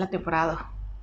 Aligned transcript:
la 0.00 0.10
temporada 0.10 0.52
2. 0.52 0.60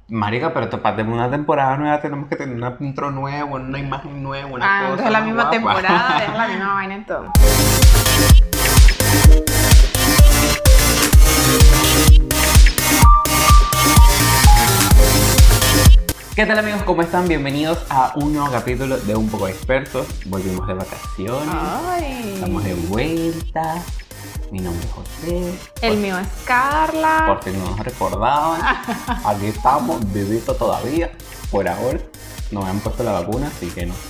Marica, 0.10 0.54
pero 0.54 0.70
para 0.82 1.04
una 1.04 1.30
temporada 1.30 1.76
nueva 1.78 2.00
tenemos 2.00 2.30
que 2.30 2.36
tener 2.38 2.56
una 2.56 2.76
intro 2.80 3.12
nueva, 3.12 3.44
una 3.46 3.78
imagen 3.78 4.24
nueva, 4.24 4.48
una 4.48 4.66
Ah, 4.66 4.80
cosa 4.90 4.92
entonces 4.92 5.12
la 5.12 5.20
más 5.20 5.26
misma 5.28 5.42
guapa. 5.44 5.52
temporada, 5.58 6.24
es 6.26 6.34
la 6.38 6.48
misma 6.48 6.74
vaina 6.76 6.96
entonces. 6.96 8.48
¿Qué 16.36 16.46
tal 16.46 16.60
amigos? 16.60 16.84
¿Cómo 16.84 17.02
están? 17.02 17.28
Bienvenidos 17.28 17.80
a 17.90 18.14
un 18.16 18.34
nuevo 18.34 18.52
capítulo 18.52 18.98
de 18.98 19.16
Un 19.16 19.28
poco 19.28 19.48
expertos. 19.48 20.06
Volvimos 20.28 20.68
de 20.68 20.74
vacaciones. 20.76 21.50
Ay. 21.50 22.34
Estamos 22.36 22.64
de 22.64 22.74
vuelta. 22.76 23.82
Mi 24.52 24.60
nombre 24.60 24.86
es 24.86 24.92
José. 24.94 25.54
El 25.82 25.98
mío 25.98 26.18
es 26.18 26.28
Carla. 26.46 27.26
Por 27.28 27.44
si 27.44 27.58
no 27.58 27.66
nos 27.70 27.80
recordaban, 27.80 28.62
aquí 29.26 29.48
estamos, 29.48 30.00
vivito 30.14 30.56
todavía. 30.56 31.12
Por 31.52 31.68
ahora, 31.68 32.00
no 32.52 32.62
me 32.62 32.70
han 32.70 32.80
puesto 32.80 33.04
la 33.04 33.12
vacuna, 33.14 33.48
así 33.48 33.68
que 33.68 33.86
no. 33.86 33.94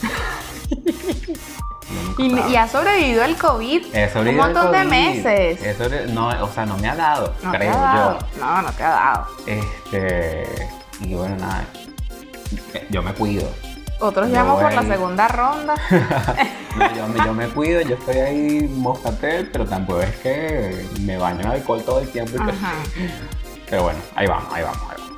Y, 2.19 2.55
ha 2.55 2.67
sobrevivido 2.67 3.23
el 3.23 3.37
COVID. 3.37 3.95
He 3.95 4.05
un 4.05 4.11
sobrevivido 4.11 4.43
al 4.43 4.53
montón 4.53 4.71
de 4.73 4.83
meses. 4.83 5.61
He 5.63 5.73
sobre- 5.75 6.05
no, 6.07 6.27
o 6.27 6.51
sea, 6.51 6.65
no 6.65 6.77
me 6.77 6.89
ha 6.89 6.95
dado, 6.95 7.33
No 7.41 7.51
creo 7.51 7.71
ha 7.73 7.77
dado. 7.77 8.19
yo. 8.19 8.39
No, 8.45 8.61
no 8.61 8.71
te 8.73 8.83
ha 8.83 8.89
dado. 8.89 9.27
Este. 9.45 10.69
Y 10.99 11.13
bueno, 11.13 11.37
nada. 11.37 11.63
Yo 12.89 13.01
me 13.01 13.13
cuido. 13.13 13.47
Otros 13.99 14.31
vamos 14.31 14.61
por 14.61 14.73
la 14.73 14.83
segunda 14.83 15.27
ronda. 15.27 15.75
No, 16.77 16.93
yo, 16.95 17.07
me, 17.07 17.25
yo 17.25 17.33
me 17.33 17.47
cuido, 17.47 17.81
yo 17.81 17.95
estoy 17.95 18.17
ahí 18.17 18.59
moscatel, 18.71 19.49
pero 19.51 19.65
tampoco 19.65 20.01
es 20.01 20.15
que 20.17 20.85
me 20.99 21.17
baño 21.17 21.39
en 21.41 21.47
alcohol 21.47 21.81
todo 21.83 22.01
el 22.01 22.11
tiempo. 22.11 22.33
y 22.35 22.45
que- 22.45 22.51
Ajá. 22.51 22.73
Pero 23.67 23.81
bueno, 23.81 23.99
ahí 24.15 24.27
vamos, 24.27 24.53
ahí 24.53 24.61
vamos, 24.61 24.79
ahí 24.91 24.97
vamos. 24.99 25.17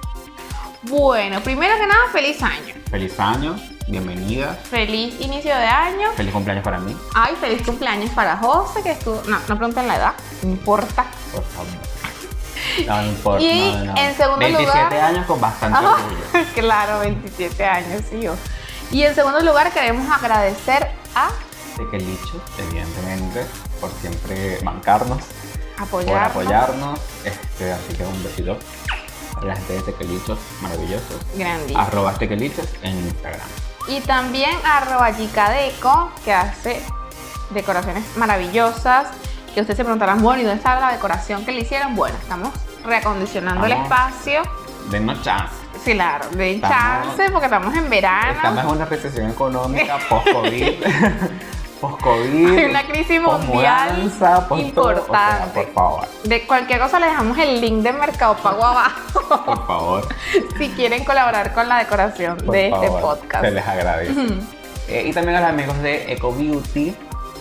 Bueno, 0.84 1.42
primero 1.42 1.76
que 1.78 1.86
nada, 1.86 2.00
feliz 2.14 2.42
año. 2.42 2.74
Feliz 2.90 3.20
año, 3.20 3.58
bienvenida. 3.90 4.54
Feliz 4.54 5.20
inicio 5.20 5.54
de 5.54 5.66
año. 5.68 6.14
Feliz 6.16 6.32
cumpleaños 6.32 6.64
para 6.64 6.80
mí, 6.80 6.96
Ay, 7.14 7.36
feliz 7.42 7.62
cumpleaños 7.64 8.10
para 8.12 8.38
José, 8.38 8.82
que 8.82 8.92
estuvo. 8.92 9.22
No, 9.28 9.38
no 9.50 9.58
pregunten 9.58 9.86
la 9.86 9.98
edad, 9.98 10.14
no 10.44 10.52
importa. 10.52 11.08
por 11.34 11.44
favor. 11.44 11.68
No, 12.88 13.02
no 13.02 13.08
importa. 13.10 13.42
Y 13.44 13.74
no, 13.80 13.84
no. 13.84 13.98
en 13.98 14.16
segundo 14.16 14.40
27 14.40 14.66
lugar- 14.66 14.94
años 14.94 15.26
con 15.26 15.42
bastante 15.42 15.78
Ajá. 15.78 15.90
orgullo. 15.96 16.46
claro, 16.56 17.00
27 17.00 17.66
años, 17.66 18.02
sí. 18.10 18.22
yo. 18.22 18.34
Y 18.92 19.04
en 19.04 19.14
segundo 19.14 19.40
lugar, 19.42 19.72
queremos 19.72 20.10
agradecer 20.10 20.90
a 21.16 21.30
Tequelichos, 21.78 22.42
evidentemente, 22.58 23.46
por 23.80 23.92
siempre 24.02 24.60
bancarnos, 24.64 25.24
por 25.78 25.84
apoyarnos. 25.84 26.30
apoyarnos. 26.30 27.00
Este, 27.24 27.72
así 27.72 27.94
que 27.94 28.04
un 28.04 28.24
besito 28.24 28.58
a 29.40 29.46
la 29.46 29.56
gente 29.56 29.74
de 29.74 29.82
Tequelichos, 29.84 30.40
maravillosos. 30.62 31.22
Grandísimo. 31.36 31.80
Arroba 31.80 32.14
Tequelichos 32.16 32.68
en 32.82 32.98
Instagram. 32.98 33.48
Y 33.88 34.02
también 34.02 34.58
arroba 34.66 35.12
Deco, 35.12 36.12
que 36.26 36.34
hace 36.34 36.82
decoraciones 37.52 38.04
maravillosas. 38.18 39.08
Que 39.54 39.62
ustedes 39.62 39.78
se 39.78 39.84
preguntarán, 39.84 40.22
bueno, 40.22 40.42
¿y 40.42 40.46
dónde 40.46 40.58
está 40.58 40.80
la 40.80 40.92
decoración 40.92 41.46
que 41.46 41.52
le 41.52 41.62
hicieron? 41.62 41.96
Bueno, 41.96 42.18
estamos 42.22 42.52
reacondicionando 42.84 43.66
el 43.66 43.72
espacio. 43.72 44.42
Denos 44.90 45.22
chance. 45.24 45.59
Sí, 45.84 45.94
claro, 45.94 46.26
den 46.32 46.62
chance 46.62 47.30
porque 47.32 47.46
estamos 47.46 47.74
en 47.76 47.90
verano. 47.90 48.32
Estamos 48.34 48.64
en 48.64 48.70
una 48.70 48.86
recesión 48.86 49.30
económica 49.32 49.98
post-COVID. 50.10 50.84
post-COVID. 51.82 52.58
Hay 52.58 52.66
una 52.66 52.84
crisis 52.88 53.22
mundial. 53.22 54.04
O 54.06 54.10
sea, 54.20 54.46
importante. 54.58 55.64
por 55.64 55.74
favor, 55.74 56.08
De 56.24 56.46
cualquier 56.46 56.80
cosa 56.82 57.00
le 57.00 57.06
dejamos 57.08 57.38
el 57.38 57.62
link 57.62 57.82
de 57.84 57.94
Mercado 57.94 58.36
Pago 58.38 58.66
abajo 58.66 59.44
por 59.46 59.68
favor. 59.68 60.08
si 60.58 60.70
quieren 60.70 61.04
colaborar 61.06 61.54
con 61.54 61.70
la 61.70 61.78
decoración 61.80 62.38
por 62.38 62.54
de 62.56 62.70
este 62.70 62.88
podcast. 62.90 63.46
Se 63.46 63.52
les 63.52 63.66
agradece. 63.68 64.34
Eh, 64.90 65.06
y 65.08 65.14
también 65.14 65.38
a 65.38 65.42
los 65.42 65.50
amigos 65.50 65.78
de 65.84 66.12
Eco 66.12 66.34
Beauty, 66.34 66.96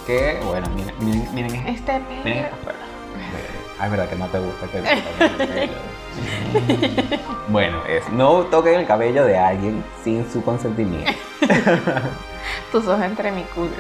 que, 0.07 0.39
bueno, 0.45 0.69
miren, 0.77 0.95
miren, 1.01 1.35
miren. 1.35 1.67
Este 1.67 1.99
miren 1.99 2.23
pelo. 2.23 2.37
esta 2.37 2.57
fuera. 2.63 2.79
Eh, 2.79 3.51
Ay, 3.81 3.91
verdad 3.91 4.09
que 4.09 4.17
no 4.17 4.27
te 4.27 4.39
gusta 4.39 4.67
que 4.67 4.79
Bueno, 7.49 7.79
es 7.89 8.07
no 8.13 8.43
toquen 8.45 8.81
el 8.81 8.87
cabello 8.87 9.25
de 9.25 9.39
alguien 9.39 9.83
sin 10.05 10.31
su 10.31 10.43
consentimiento. 10.45 11.11
Tus 12.73 12.87
ojos 12.87 13.03
entre 13.03 13.33
mi 13.33 13.43
culo. 13.43 13.71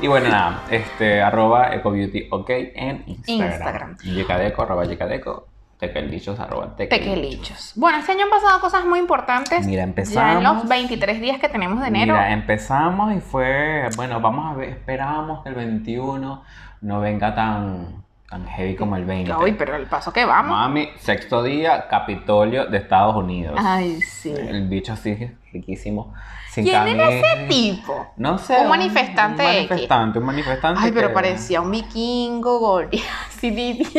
Y 0.00 0.08
bueno, 0.08 0.28
nada, 0.30 0.62
este, 0.70 1.22
arroba 1.22 1.74
ecobeauty 1.74 2.26
ok 2.30 2.50
en 2.50 3.04
Instagram. 3.06 3.50
Instagram. 3.52 3.96
Yecadeco, 3.98 4.62
arroba 4.62 4.84
yecadeco, 4.84 5.46
tequelichos, 5.78 6.40
arroba 6.40 6.74
tequelichos. 6.74 7.14
Tequelichos. 7.14 7.72
Bueno, 7.76 7.98
este 7.98 8.12
año 8.12 8.24
han 8.24 8.30
pasado 8.30 8.60
cosas 8.60 8.84
muy 8.84 8.98
importantes. 8.98 9.64
Mira, 9.64 9.80
Ya 9.80 9.82
en 9.84 9.88
empezamos. 9.90 10.42
los 10.42 10.68
23 10.68 11.20
días 11.20 11.38
que 11.38 11.48
tenemos 11.48 11.80
de 11.82 11.88
enero. 11.88 12.14
Mira, 12.14 12.32
empezamos 12.32 13.14
y 13.14 13.20
fue, 13.20 13.88
bueno, 13.94 14.20
vamos 14.20 14.52
a 14.52 14.56
ver, 14.56 14.70
esperábamos 14.70 15.42
que 15.44 15.50
el 15.50 15.54
21 15.56 16.42
no 16.80 17.00
venga 17.00 17.34
tan, 17.36 18.02
tan 18.32 18.46
heavy 18.46 18.74
como 18.74 18.96
el 18.96 19.04
20. 19.04 19.30
Uy, 19.34 19.52
pero 19.52 19.76
el 19.76 19.86
paso 19.86 20.10
que 20.10 20.24
vamos. 20.24 20.50
Mami, 20.56 20.88
sexto 20.96 21.42
día, 21.42 21.86
Capitolio 21.86 22.64
de 22.64 22.78
Estados 22.78 23.14
Unidos. 23.14 23.60
Ay, 23.62 24.00
sí. 24.00 24.32
El 24.34 24.68
bicho 24.68 24.94
así, 24.94 25.30
riquísimo. 25.52 26.14
sin 26.48 26.64
¿Quién 26.64 26.88
era 26.88 27.10
ese 27.10 27.46
tipo? 27.46 28.06
No 28.16 28.38
sé. 28.38 28.56
Un 28.62 28.70
manifestante 28.70 29.42
Un 29.42 29.48
manifestante, 29.54 30.18
un 30.18 30.24
manifestante. 30.24 30.80
Ay, 30.82 30.92
pero 30.92 31.08
que- 31.08 31.14
parecía 31.14 31.60
un 31.60 31.70
vikingo, 31.72 32.58
gordo. 32.58 32.88
Así 33.28 33.50
divino. 33.50 33.90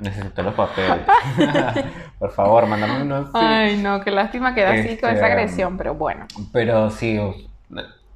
Necesito 0.00 0.42
los 0.42 0.54
papeles. 0.54 1.06
Por 2.18 2.32
favor, 2.32 2.66
mándame 2.66 3.02
unos. 3.02 3.26
sí. 3.26 3.30
Ay, 3.34 3.76
no, 3.76 4.00
qué 4.00 4.10
lástima 4.10 4.56
quedar 4.56 4.74
así 4.74 4.98
con 4.98 5.10
Este, 5.10 5.12
esa 5.12 5.26
agresión, 5.26 5.76
pero 5.78 5.94
bueno. 5.94 6.26
Pero 6.52 6.90
si 6.90 7.20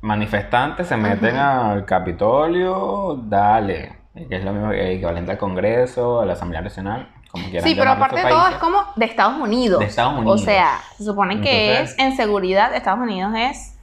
manifestantes 0.01 0.89
se 0.89 0.97
meten 0.97 1.37
al 1.37 1.85
Capitolio, 1.85 3.21
dale. 3.29 4.06
Que 4.29 4.37
es 4.37 4.45
lo 4.45 4.53
mismo 4.53 4.71
que 4.71 4.95
equivalente 4.95 5.33
al 5.33 5.39
Congreso, 5.39 6.21
a 6.21 6.27
la 6.27 6.33
Asamblea 6.33 6.63
Nacional, 6.63 7.13
como 7.31 7.45
quieran 7.51 7.69
Sí, 7.69 7.75
pero 7.77 7.91
aparte 7.91 8.17
de 8.17 8.23
estos 8.23 8.39
todo 8.39 8.49
es 8.49 8.57
como 8.57 8.79
de 8.97 9.05
Estados 9.05 9.39
Unidos. 9.39 9.79
De 9.81 9.85
Estados 9.87 10.19
Unidos. 10.19 10.41
O 10.41 10.45
sea, 10.45 10.81
se 10.97 11.05
supone 11.05 11.41
que 11.43 11.73
Entonces- 11.73 11.97
es 11.99 12.05
en 12.05 12.17
seguridad, 12.17 12.75
Estados 12.75 13.01
Unidos 13.01 13.33
es. 13.37 13.76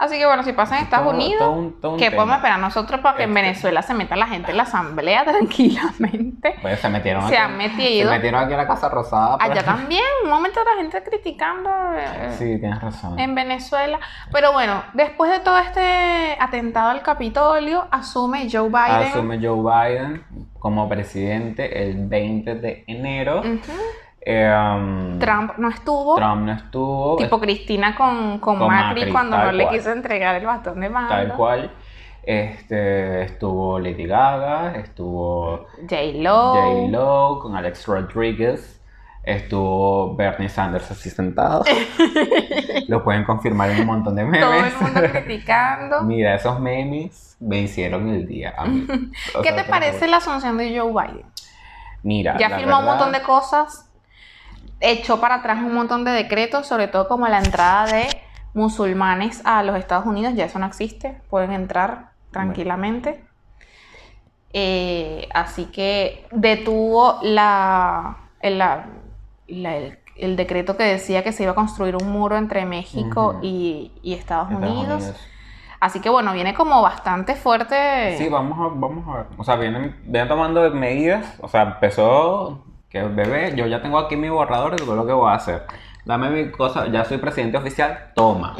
Así 0.00 0.16
que 0.16 0.26
bueno, 0.26 0.44
si 0.44 0.52
pasa 0.52 0.76
en 0.78 0.84
Estados 0.84 1.06
Todo- 1.08 1.16
Unidos, 1.16 1.40
todo 1.40 1.50
un- 1.52 1.80
todo 1.80 1.92
un 1.94 1.98
¿qué 1.98 2.04
tema. 2.10 2.16
podemos 2.22 2.36
esperar 2.36 2.58
nosotros 2.60 3.00
para 3.00 3.16
que 3.16 3.24
en 3.24 3.30
Este- 3.30 3.42
Venezuela 3.42 3.82
se 3.82 3.94
meta 3.94 4.14
la 4.14 4.28
gente 4.28 4.52
en 4.52 4.56
la 4.56 4.62
asamblea 4.62 5.24
tranquilamente? 5.24 6.54
Pues 6.62 6.78
se 6.78 6.88
metieron 6.88 7.22
Se 7.28 7.36
aquí- 7.36 7.44
han 7.44 7.56
metido. 7.56 8.08
Se 8.08 8.14
metieron 8.16 8.44
aquí 8.44 8.54
a 8.54 8.56
la 8.58 8.66
Casa 8.68 8.88
Rosada. 8.88 9.38
Allá 9.40 9.62
también, 9.64 10.04
un 10.22 10.30
momento 10.30 10.60
la 10.64 10.80
gente 10.80 11.02
criticando 11.02 11.68
eh, 11.96 12.30
Sí, 12.38 12.58
tienes 12.60 12.80
razón. 12.80 13.18
en 13.18 13.34
Venezuela. 13.34 13.98
Pero 14.30 14.52
bueno, 14.52 14.84
después 14.94 15.32
de 15.32 15.40
todo 15.40 15.58
este 15.58 16.36
atentado 16.38 16.90
al 16.90 17.02
Capitolio, 17.02 17.86
asume 17.90 18.48
Joe 18.50 18.68
Biden. 18.68 19.08
Asume 19.08 19.38
Joe 19.42 19.62
Biden 19.62 20.24
como 20.60 20.88
presidente 20.88 21.82
el 21.82 22.06
20 22.06 22.54
de 22.54 22.84
enero. 22.86 23.40
Ujú. 23.40 23.72
Eh, 24.20 24.52
um, 24.52 25.18
Trump 25.18 25.52
no 25.58 25.68
estuvo. 25.68 26.16
Trump 26.16 26.42
no 26.42 26.52
estuvo. 26.52 27.16
Tipo 27.16 27.40
Cristina 27.40 27.94
con, 27.94 28.38
con, 28.38 28.58
Con 28.58 28.68
Macri, 28.68 29.00
Macri, 29.00 29.12
cuando 29.12 29.38
no 29.38 29.52
le 29.52 29.68
quiso 29.68 29.90
entregar 29.92 30.34
el 30.36 30.46
bastón 30.46 30.80
de 30.80 30.88
mando. 30.88 31.10
Tal 31.10 31.32
cual. 31.34 31.70
Este, 32.28 33.22
estuvo 33.22 33.78
Lady 33.78 34.06
Gaga, 34.06 34.74
estuvo 34.76 35.66
J-Lo. 35.88 36.52
J-Lo 36.52 37.38
con 37.40 37.56
Alex 37.56 37.86
Rodriguez, 37.86 38.82
estuvo 39.22 40.14
Bernie 40.14 40.50
Sanders 40.50 40.90
así 40.90 41.08
sentado. 41.08 41.64
Lo 42.88 43.02
pueden 43.02 43.24
confirmar 43.24 43.70
en 43.70 43.80
un 43.80 43.86
montón 43.86 44.14
de 44.14 44.24
memes. 44.24 44.40
Todo 44.40 44.54
el 44.54 44.76
mundo 44.78 45.10
criticando. 45.10 46.00
Mira, 46.04 46.34
esos 46.34 46.60
memes 46.60 47.36
me 47.40 47.60
hicieron 47.60 48.10
el 48.10 48.26
día 48.26 48.52
a 48.58 48.66
mí. 48.66 48.86
O 49.34 49.40
¿Qué 49.40 49.48
sea, 49.48 49.56
te 49.56 49.62
lo 49.62 49.70
parece 49.70 50.06
la 50.06 50.18
asunción 50.18 50.58
de 50.58 50.78
Joe 50.78 50.92
Biden? 50.92 51.26
Mira, 52.02 52.36
Ya 52.36 52.50
firmó 52.50 52.80
un 52.80 52.84
montón 52.84 53.12
de 53.12 53.22
cosas, 53.22 53.87
echó 54.80 55.20
para 55.20 55.36
atrás 55.36 55.58
un 55.58 55.74
montón 55.74 56.04
de 56.04 56.10
decretos, 56.12 56.66
sobre 56.66 56.88
todo 56.88 57.08
como 57.08 57.26
la 57.28 57.38
entrada 57.38 57.86
de 57.86 58.06
musulmanes 58.54 59.42
a 59.44 59.62
los 59.62 59.76
Estados 59.76 60.06
Unidos, 60.06 60.34
ya 60.34 60.44
eso 60.46 60.58
no 60.58 60.66
existe, 60.66 61.20
pueden 61.30 61.52
entrar 61.52 62.10
tranquilamente. 62.30 63.24
Eh, 64.52 65.28
así 65.34 65.66
que 65.66 66.26
detuvo 66.32 67.18
la, 67.22 68.16
el, 68.40 68.58
la- 68.58 68.86
la- 69.46 69.76
el- 69.76 69.98
el 70.16 70.34
decreto 70.36 70.76
que 70.76 70.82
decía 70.84 71.22
que 71.22 71.30
se 71.32 71.44
iba 71.44 71.52
a 71.52 71.54
construir 71.54 71.94
un 71.94 72.10
muro 72.10 72.36
entre 72.36 72.64
México 72.66 73.38
y, 73.40 73.92
y 74.02 74.14
Estados, 74.14 74.50
Estados 74.50 74.72
Unidos. 74.74 75.02
Unidos. 75.02 75.26
Así 75.80 76.00
que 76.00 76.08
bueno, 76.10 76.32
viene 76.32 76.54
como 76.54 76.82
bastante 76.82 77.36
fuerte. 77.36 78.16
Sí, 78.18 78.28
vamos 78.28 78.58
a, 78.58 78.74
vamos 78.74 79.06
a 79.06 79.18
ver. 79.18 79.26
O 79.36 79.44
sea, 79.44 79.54
vienen, 79.54 79.94
vienen 80.06 80.28
tomando 80.28 80.68
medidas. 80.72 81.36
O 81.40 81.46
sea, 81.46 81.62
empezó 81.62 82.64
que 82.90 83.02
bebé, 83.02 83.54
yo 83.56 83.66
ya 83.66 83.82
tengo 83.82 83.98
aquí 83.98 84.16
mi 84.16 84.28
borrador 84.28 84.72
de 84.72 84.78
todo 84.78 84.96
lo 84.96 85.06
que 85.06 85.12
voy 85.12 85.30
a 85.30 85.34
hacer. 85.34 85.66
Dame 86.04 86.30
mi 86.30 86.50
cosa, 86.50 86.86
ya 86.86 87.04
soy 87.04 87.18
presidente 87.18 87.58
oficial, 87.58 88.12
toma. 88.14 88.56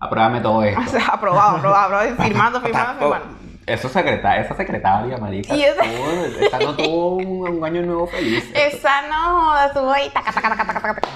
Apruébame 0.00 0.40
todo 0.40 0.62
esto. 0.62 0.80
O 0.80 0.84
sea, 0.86 1.06
aprobado, 1.08 1.56
aprobado, 1.56 1.84
aprobado, 1.96 2.16
firmando, 2.22 2.60
firmando, 2.60 3.00
firmando. 3.00 3.26
Eso 3.66 3.88
secreta, 3.88 4.36
esa 4.38 4.54
secretaria, 4.54 5.18
marica, 5.18 5.54
Y 5.54 5.62
esa- 5.64 5.82
tuvo- 5.82 6.40
esa 6.46 6.58
no 6.60 6.74
tuvo 6.74 7.16
un, 7.16 7.48
un 7.58 7.64
año 7.64 7.82
nuevo 7.82 8.06
feliz. 8.06 8.50
Esa 8.54 9.02
no, 9.08 9.58
estuvo 9.66 9.90
ahí, 9.90 10.08
taca, 10.10 10.32
taca, 10.32 10.48
taca, 10.50 10.64
taca, 10.66 10.80
taca. 10.80 11.00
Pero 11.02 11.10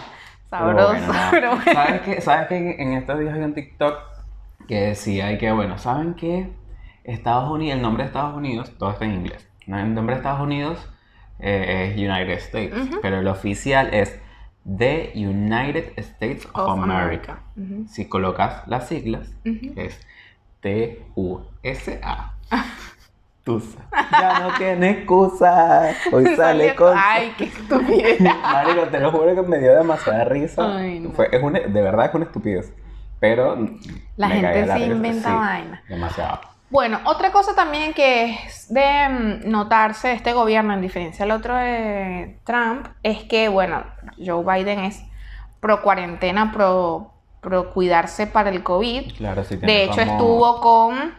Sabroso, 0.50 0.88
bueno, 0.88 1.12
no. 1.14 1.30
pero 1.30 1.48
bueno. 1.56 1.72
¿Sabes 1.72 2.00
qué? 2.02 2.20
¿Sabes 2.20 2.48
qué? 2.48 2.76
En 2.78 2.92
estos 2.92 3.18
días 3.20 3.32
hay 3.34 3.40
un 3.40 3.54
TikTok 3.54 3.94
que 4.68 4.80
decía 4.80 5.32
y 5.32 5.38
que, 5.38 5.50
bueno, 5.50 5.78
¿saben 5.78 6.12
qué? 6.14 6.52
Estados 7.04 7.48
Unidos, 7.50 7.76
el 7.76 7.82
nombre 7.82 8.02
de 8.02 8.08
Estados 8.08 8.34
Unidos, 8.36 8.70
todo 8.78 8.90
está 8.90 9.06
en 9.06 9.14
inglés. 9.14 9.48
El 9.66 9.94
nombre 9.94 10.14
de 10.16 10.20
Estados 10.20 10.40
Unidos 10.42 10.91
eh, 11.42 11.90
es 11.90 11.96
United 11.96 12.38
States, 12.38 12.74
pero 13.02 13.18
el 13.20 13.28
oficial 13.28 13.92
es 13.92 14.18
The 14.64 15.12
United 15.16 15.92
States 15.96 16.46
of, 16.54 16.68
Of 16.68 16.82
America. 16.82 17.40
Si 17.88 18.08
colocas 18.08 18.62
las 18.68 18.88
siglas, 18.88 19.30
es 19.76 20.00
T-U-S-A. 20.60 22.34
Tusa. 23.44 23.80
Ya 24.12 24.38
no 24.38 24.54
tiene 24.56 24.90
excusa. 24.90 25.90
Hoy 26.12 26.26
sale 26.36 26.76
con. 26.76 26.96
Ay, 26.96 27.32
qué 27.36 27.44
estupidez. 27.46 28.20
Marico, 28.20 28.86
te 28.86 29.00
lo 29.00 29.10
juro 29.10 29.34
que 29.34 29.42
me 29.42 29.58
dio 29.58 29.74
demasiada 29.74 30.24
risa. 30.26 30.76
Ay, 30.76 31.00
no. 31.00 31.10
Fue, 31.10 31.28
es 31.32 31.42
una- 31.42 31.58
de 31.58 31.82
verdad 31.82 32.06
es 32.06 32.14
una 32.14 32.24
estupidez. 32.26 32.72
Pero. 33.18 33.56
La 34.16 34.28
gente 34.28 34.60
risa, 34.62 34.78
inventa 34.78 35.28
sí, 35.28 35.34
vaina. 35.34 35.82
Demasiado. 35.88 36.40
Bueno, 36.72 37.00
otra 37.04 37.32
cosa 37.32 37.54
también 37.54 37.92
que 37.92 38.32
es 38.46 38.72
de 38.72 39.08
mm, 39.44 39.50
notarse 39.50 40.08
de 40.08 40.14
este 40.14 40.32
gobierno, 40.32 40.72
en 40.72 40.80
diferencia 40.80 41.26
al 41.26 41.30
otro 41.32 41.54
de 41.54 42.40
Trump, 42.44 42.86
es 43.02 43.24
que, 43.24 43.50
bueno, 43.50 43.84
Joe 44.16 44.42
Biden 44.42 44.78
es 44.78 45.02
pro 45.60 45.82
cuarentena, 45.82 46.50
pro, 46.50 47.12
pro 47.42 47.70
cuidarse 47.74 48.26
para 48.26 48.48
el 48.48 48.62
COVID. 48.62 49.12
Claro, 49.18 49.44
sí 49.44 49.56
De 49.56 49.84
hecho, 49.84 49.96
como- 49.98 50.10
estuvo 50.12 50.60
con 50.62 51.14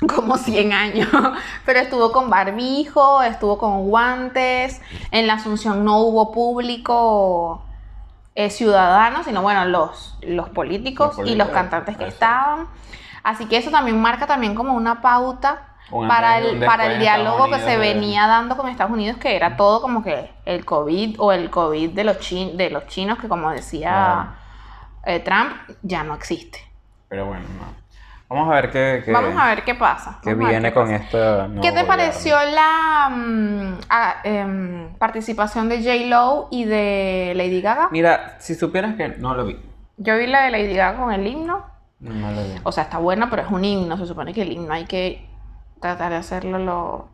como 0.14 0.38
100 0.38 0.72
años, 0.72 1.08
pero 1.66 1.78
estuvo 1.78 2.10
con 2.10 2.30
barbijo, 2.30 3.22
estuvo 3.22 3.58
con 3.58 3.88
guantes. 3.90 4.80
En 5.10 5.26
la 5.26 5.34
Asunción 5.34 5.84
no 5.84 5.98
hubo 5.98 6.32
público 6.32 7.62
eh, 8.34 8.48
ciudadano, 8.48 9.24
sino 9.24 9.42
bueno, 9.42 9.66
los, 9.66 10.16
los 10.22 10.48
políticos 10.48 11.18
Los 11.18 11.28
y 11.28 11.34
los 11.34 11.48
cantantes 11.48 11.98
que 11.98 12.04
eso. 12.04 12.14
estaban. 12.14 12.68
Así 13.26 13.46
que 13.46 13.56
eso 13.56 13.72
también 13.72 14.00
marca 14.00 14.24
también 14.28 14.54
como 14.54 14.72
una 14.74 15.00
pauta 15.02 15.74
Un 15.90 16.06
para 16.06 16.38
el, 16.38 16.64
para 16.64 16.86
el 16.86 17.00
diálogo 17.00 17.50
que 17.50 17.58
se 17.58 17.76
venía 17.76 18.28
dando 18.28 18.56
con 18.56 18.68
Estados 18.68 18.92
Unidos, 18.92 19.18
que 19.18 19.34
era 19.34 19.56
todo 19.56 19.82
como 19.82 20.04
que 20.04 20.30
el 20.44 20.64
COVID 20.64 21.16
o 21.18 21.32
el 21.32 21.50
COVID 21.50 21.90
de 21.90 22.04
los, 22.04 22.18
chin- 22.20 22.56
de 22.56 22.70
los 22.70 22.86
chinos, 22.86 23.18
que 23.18 23.26
como 23.28 23.50
decía 23.50 24.34
eh, 25.04 25.18
Trump, 25.20 25.50
ya 25.82 26.04
no 26.04 26.14
existe. 26.14 26.60
Pero 27.08 27.26
bueno, 27.26 27.44
no. 27.58 27.86
Vamos 28.28 28.48
a 28.50 28.54
ver 28.54 28.70
qué, 28.70 29.02
qué, 29.04 29.12
Vamos 29.12 29.34
a 29.36 29.46
ver 29.46 29.64
qué 29.64 29.74
pasa. 29.74 30.18
qué 30.22 30.34
Vamos 30.34 30.48
viene 30.48 30.68
qué 30.68 30.74
con 30.74 30.90
esto. 30.92 31.48
¿Qué 31.62 31.72
te 31.72 31.84
pareció 31.84 32.36
la 32.44 33.08
mm, 33.10 33.78
em, 34.24 34.94
participación 34.98 35.68
de 35.68 35.78
J. 35.78 36.06
Lo 36.08 36.46
y 36.52 36.64
de 36.64 37.32
Lady 37.36 37.60
Gaga? 37.60 37.88
Mira, 37.90 38.36
si 38.38 38.54
supieras 38.54 38.94
que 38.94 39.08
no 39.18 39.34
lo 39.34 39.46
vi. 39.46 39.58
Yo 39.96 40.16
vi 40.16 40.26
la 40.28 40.42
de 40.42 40.50
Lady 40.52 40.74
Gaga 40.74 40.98
con 40.98 41.12
el 41.12 41.26
himno. 41.26 41.74
O 42.62 42.72
sea, 42.72 42.84
está 42.84 42.98
bueno, 42.98 43.28
pero 43.30 43.42
es 43.42 43.50
un 43.50 43.64
himno. 43.64 43.96
Se 43.96 44.06
supone 44.06 44.32
que 44.32 44.42
el 44.42 44.52
himno 44.52 44.72
hay 44.72 44.84
que 44.84 45.28
tratar 45.80 46.10
de 46.10 46.16
hacerlo 46.16 46.58
lo... 46.58 47.08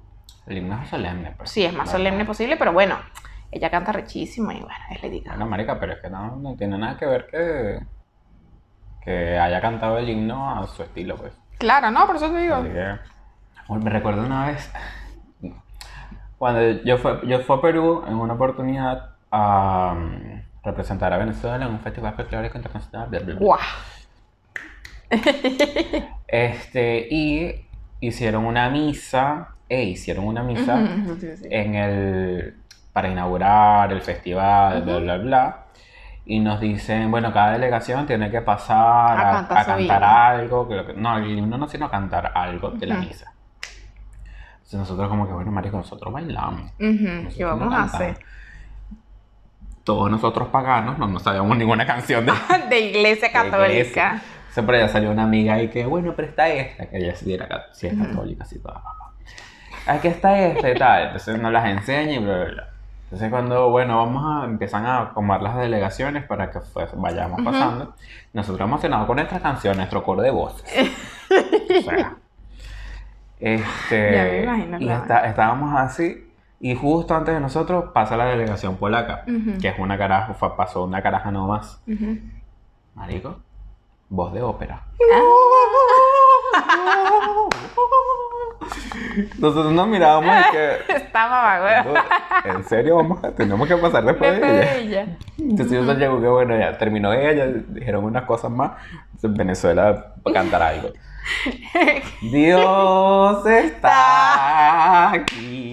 El 0.46 0.58
himno 0.58 0.80
es 0.82 0.88
solemne. 0.88 1.34
Pues. 1.36 1.50
Sí, 1.50 1.64
es 1.64 1.72
más 1.72 1.86
Verdad. 1.86 1.98
solemne 1.98 2.24
posible, 2.24 2.56
pero 2.56 2.72
bueno, 2.72 2.96
ella 3.50 3.70
canta 3.70 3.92
rechísimo 3.92 4.50
y 4.50 4.60
bueno, 4.60 4.74
es 4.90 5.02
Lady 5.02 5.20
Gaga. 5.20 5.36
Bueno, 5.36 5.50
marica, 5.50 5.78
pero 5.78 5.92
es 5.92 6.00
que 6.00 6.10
no, 6.10 6.36
no 6.36 6.56
tiene 6.56 6.78
nada 6.78 6.96
que 6.96 7.06
ver 7.06 7.26
que, 7.26 7.80
que 9.04 9.38
haya 9.38 9.60
cantado 9.60 9.98
el 9.98 10.08
himno 10.08 10.50
a 10.50 10.66
su 10.66 10.82
estilo, 10.82 11.16
pues. 11.16 11.32
Claro, 11.58 11.90
no, 11.90 12.06
por 12.06 12.16
eso 12.16 12.30
te 12.30 12.38
digo. 12.38 12.56
Así 12.56 12.68
que, 12.68 12.98
bueno, 13.68 13.84
me 13.84 13.90
recuerdo 13.90 14.22
una 14.24 14.46
vez, 14.46 14.72
cuando 16.38 16.60
yo 16.82 16.98
fui, 16.98 17.12
yo 17.28 17.38
fui 17.40 17.56
a 17.56 17.60
Perú 17.60 18.02
en 18.08 18.14
una 18.14 18.34
oportunidad 18.34 19.10
a 19.30 19.94
um, 19.96 20.42
representar 20.64 21.12
a 21.12 21.18
Venezuela 21.18 21.64
en 21.64 21.70
un 21.70 21.78
festival 21.78 22.14
folclórico 22.14 22.58
internacional, 22.58 23.08
bla, 23.08 23.20
bla, 23.20 23.34
bla. 23.34 23.44
Guau. 23.44 23.60
Este, 26.26 27.08
y 27.10 27.66
hicieron 28.00 28.46
una 28.46 28.70
misa, 28.70 29.48
e 29.68 29.84
hicieron 29.84 30.26
una 30.26 30.42
misa 30.42 30.78
sí, 31.20 31.36
sí. 31.36 31.46
en 31.50 31.74
el, 31.74 32.56
para 32.92 33.08
inaugurar 33.10 33.92
el 33.92 34.00
festival, 34.00 34.82
bla, 34.82 34.94
Ujú. 34.96 35.02
bla, 35.04 35.16
bla. 35.18 35.58
Y 36.24 36.38
nos 36.40 36.60
dicen, 36.60 37.10
bueno, 37.10 37.32
cada 37.32 37.52
delegación 37.52 38.06
tiene 38.06 38.30
que 38.30 38.40
pasar 38.40 39.18
A 39.18 39.28
a, 39.28 39.32
cantar 39.32 39.58
a 39.58 39.64
cantar 39.66 39.80
himno. 40.02 40.06
algo. 40.06 40.68
Que 40.68 40.94
no, 40.96 41.18
el 41.18 41.38
himno 41.38 41.58
no, 41.58 41.68
sino 41.68 41.90
cantar 41.90 42.32
algo 42.34 42.70
de 42.70 42.86
la 42.86 42.94
misa. 42.96 43.32
Entonces 44.54 44.78
nosotros 44.78 45.08
como 45.10 45.26
que, 45.26 45.32
bueno, 45.34 45.50
marico, 45.50 45.76
nosotros 45.76 46.12
bailamos. 46.14 46.72
Nosotros 46.78 47.34
¿Qué 47.36 47.42
no 47.42 47.48
vamos 47.48 47.66
a 47.74 47.76
cantamos. 47.76 47.94
hacer? 47.94 48.18
Todos 49.84 50.10
nosotros 50.12 50.48
paganos 50.48 50.96
no, 50.96 51.08
no 51.08 51.18
sabíamos 51.18 51.56
ninguna 51.58 51.84
canción 51.84 52.24
de, 52.24 52.32
De 52.70 52.80
iglesia 52.80 53.28
de 53.28 53.32
católica. 53.32 53.68
iglesia. 53.72 54.22
Siempre 54.52 54.78
ya 54.78 54.88
salió 54.88 55.10
una 55.10 55.24
amiga 55.24 55.60
y 55.62 55.68
que, 55.68 55.84
bueno, 55.86 56.12
pero 56.14 56.28
está 56.28 56.48
esta, 56.48 56.86
que 56.86 56.98
ella 56.98 57.14
sí, 57.16 57.32
era, 57.34 57.66
sí 57.72 57.86
es 57.88 57.94
católica, 57.98 58.44
así 58.44 58.58
toda 58.58 58.74
papá. 58.74 59.12
Aquí 59.86 60.08
está 60.08 60.38
esta 60.38 60.70
y 60.70 60.74
tal. 60.74 61.02
Entonces 61.06 61.40
nos 61.40 61.52
las 61.52 61.66
enseña 61.66 62.12
y 62.12 62.18
bla, 62.18 62.36
bla, 62.36 62.44
bla. 62.52 62.68
Entonces 63.04 63.30
cuando, 63.30 63.70
bueno, 63.70 63.96
vamos 63.98 64.24
a, 64.24 64.44
empiezan 64.46 64.86
a 64.86 65.12
tomar 65.14 65.42
las 65.42 65.56
delegaciones 65.56 66.24
para 66.24 66.50
que 66.50 66.60
pues, 66.72 66.88
vayamos 66.94 67.40
Ujú. 67.40 67.44
pasando. 67.50 67.94
Nosotros 68.32 68.66
emocionados 68.68 69.06
con 69.06 69.16
nuestra 69.16 69.40
canción, 69.40 69.76
nuestro 69.76 70.02
coro 70.04 70.22
de 70.22 70.30
voces. 70.30 70.64
o 71.78 71.82
sea, 71.90 72.16
este, 73.40 74.12
Ya 74.12 74.24
me 74.24 74.42
imagino 74.44 74.78
y 74.80 74.88
está- 74.90 75.26
estábamos 75.26 75.74
así 75.78 76.28
y 76.60 76.74
justo 76.76 77.14
antes 77.16 77.34
de 77.34 77.40
nosotros 77.40 77.86
pasa 77.92 78.16
la 78.16 78.26
delegación 78.26 78.76
polaca, 78.76 79.24
que 79.60 79.68
es 79.68 79.78
una 79.78 79.98
caraja, 79.98 80.34
pasó 80.56 80.84
una 80.84 81.02
caraja 81.02 81.30
nomás. 81.32 81.80
Ujú. 81.88 82.18
Marico, 82.94 83.40
voz 84.12 84.32
de 84.34 84.42
ópera. 84.42 84.82
Nosotros 89.38 89.72
nos 89.72 89.88
mirábamos 89.88 90.34
y 90.36 90.52
que. 90.52 90.76
Está 90.96 91.28
mamagüey. 91.28 92.04
En 92.44 92.64
serio, 92.64 92.96
vamos 92.96 93.24
a, 93.24 93.32
tenemos 93.32 93.66
que 93.66 93.76
pasar 93.76 94.04
después 94.04 94.38
de 94.38 94.46
ella. 94.46 94.76
ella. 94.76 95.06
Entonces 95.38 95.82
eso 95.82 95.94
llegó 95.94 96.20
que 96.20 96.28
bueno, 96.28 96.58
ya 96.58 96.76
terminó 96.76 97.12
ella, 97.12 97.46
dijeron 97.46 98.04
unas 98.04 98.24
cosas 98.24 98.50
más. 98.50 98.72
Entonces 99.14 99.34
Venezuela 99.34 100.14
va 100.26 100.30
a 100.30 100.34
cantar 100.34 100.62
algo. 100.62 100.90
Dios 102.20 103.46
está 103.46 105.10
aquí. 105.12 105.72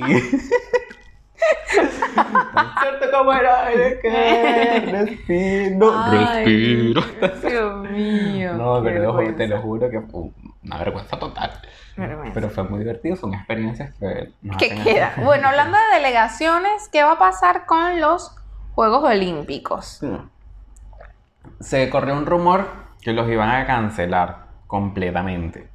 Tan 2.15 2.73
cierto 2.81 3.11
como 3.11 3.33
el 3.33 3.99
que 4.01 4.89
respiro. 4.91 5.93
Ay, 5.95 6.93
Respiro. 6.93 7.49
Dios 7.49 7.89
mío. 7.89 8.53
No, 8.53 8.81
pero 8.83 9.17
te 9.35 9.47
lo, 9.47 9.57
te 9.57 9.57
juro 9.57 9.89
que 9.89 10.01
fue 10.01 10.31
una 10.63 10.77
vergüenza 10.77 11.17
total. 11.19 11.51
Vergüenza. 11.95 12.33
Pero 12.33 12.49
fue 12.49 12.63
muy 12.63 12.79
divertido, 12.79 13.15
son 13.15 13.33
experiencias 13.33 13.93
que 13.99 14.31
nos 14.41 14.57
¿Qué 14.57 14.69
queda? 14.83 15.13
Bueno, 15.17 15.49
hablando 15.49 15.77
de 15.77 15.97
delegaciones, 15.97 16.89
¿qué 16.91 17.03
va 17.03 17.13
a 17.13 17.19
pasar 17.19 17.65
con 17.65 17.99
los 17.99 18.35
Juegos 18.73 19.03
Olímpicos? 19.03 20.01
Se 21.59 21.89
corrió 21.89 22.13
un 22.15 22.25
rumor 22.25 22.67
que 23.01 23.13
los 23.13 23.29
iban 23.29 23.49
a 23.49 23.65
cancelar 23.65 24.47
completamente. 24.67 25.69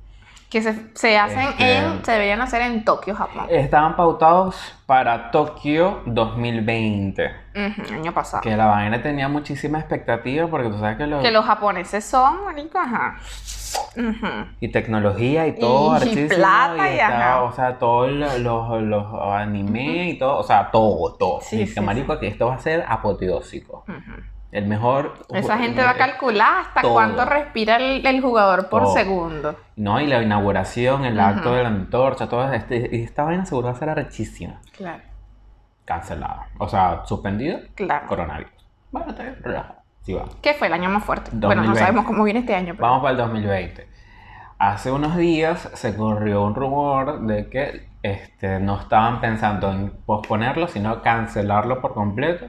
Que 0.54 0.62
se, 0.62 0.72
se 0.94 1.18
hacen 1.18 1.40
Este- 1.40 1.78
en, 1.78 2.04
se 2.04 2.12
deberían 2.12 2.40
hacer 2.40 2.62
en 2.62 2.84
Tokio, 2.84 3.12
Japón. 3.16 3.46
Estaban 3.50 3.96
pautados 3.96 4.54
para 4.86 5.32
Tokio 5.32 6.02
2020. 6.06 7.28
Ujú, 7.56 7.92
año 7.92 8.14
pasado. 8.14 8.40
Que 8.40 8.56
la 8.56 8.66
vaina 8.66 9.02
tenía 9.02 9.26
muchísima 9.28 9.80
expectativa 9.80 10.46
porque 10.46 10.68
tú 10.68 10.78
sabes 10.78 10.96
que 10.96 11.08
los... 11.08 11.20
Que 11.24 11.32
los 11.32 11.44
japoneses 11.44 12.04
son, 12.04 12.44
marico, 12.44 12.78
ajá. 12.78 13.16
Ujú. 13.96 14.46
Y 14.60 14.68
tecnología 14.68 15.48
y 15.48 15.58
todo, 15.58 15.94
Y 15.94 15.96
archísimo, 15.96 16.28
plata 16.28 16.88
y 16.88 16.94
estaba, 17.00 17.16
ajá. 17.16 17.42
o 17.42 17.52
sea, 17.52 17.76
todos 17.80 18.12
los, 18.12 18.38
los, 18.38 18.80
los 18.80 19.06
anime 19.32 20.10
y 20.10 20.18
todo, 20.20 20.38
o 20.38 20.44
sea, 20.44 20.70
todo, 20.70 21.14
todo. 21.14 21.40
Sí, 21.40 21.62
y 21.62 21.66
sí, 21.66 21.74
que 21.74 21.80
marico, 21.80 22.16
que 22.20 22.28
esto 22.28 22.46
va 22.46 22.54
a 22.54 22.58
ser 22.60 22.84
apoteósico. 22.86 23.84
El 24.54 24.66
mejor... 24.66 25.14
Esa 25.30 25.58
gente 25.58 25.82
va 25.82 25.90
a 25.90 25.96
calcular 25.96 26.58
hasta 26.60 26.82
Todo. 26.82 26.92
cuánto 26.92 27.24
respira 27.24 27.74
el, 27.74 28.06
el 28.06 28.20
jugador 28.20 28.68
por 28.68 28.84
Todo. 28.84 28.94
segundo. 28.94 29.56
No, 29.74 30.00
y 30.00 30.06
la 30.06 30.22
inauguración, 30.22 31.04
el 31.04 31.18
acto 31.18 31.54
de 31.54 31.64
la 31.64 31.70
antorcha, 31.70 32.28
todo 32.28 32.52
este, 32.52 32.88
y 32.92 33.02
esta 33.02 33.24
vaina 33.24 33.44
seguro 33.46 33.66
va 33.66 33.72
a 33.72 33.76
ser 33.76 33.88
arrechísima. 33.88 34.60
Claro, 34.76 35.02
Cancelada. 35.84 36.46
O 36.58 36.68
sea, 36.68 37.02
suspendido, 37.04 37.58
claro. 37.74 38.06
coronavirus. 38.06 38.52
Bueno, 38.92 39.10
está 39.10 39.24
bien, 39.24 39.38
relajado. 39.42 39.74
Sí 40.02 40.12
va. 40.12 40.24
¿Qué 40.40 40.54
fue 40.54 40.68
el 40.68 40.72
año 40.74 40.88
más 40.88 41.02
fuerte? 41.02 41.30
Bueno, 41.32 41.62
no 41.62 41.68
2020. 41.70 41.80
sabemos 41.80 42.04
cómo 42.04 42.22
viene 42.22 42.38
este 42.38 42.54
año, 42.54 42.74
pero... 42.76 42.86
Vamos 42.86 43.00
para 43.02 43.10
el 43.10 43.16
2020. 43.18 43.88
Hace 44.58 44.92
unos 44.92 45.16
días 45.16 45.68
se 45.74 45.96
corrió 45.96 46.44
un 46.44 46.54
rumor 46.54 47.22
de 47.22 47.50
que 47.50 47.88
este, 48.04 48.60
no 48.60 48.78
estaban 48.78 49.20
pensando 49.20 49.72
en 49.72 49.90
posponerlo, 50.06 50.68
sino 50.68 51.02
cancelarlo 51.02 51.80
por 51.80 51.92
completo 51.92 52.46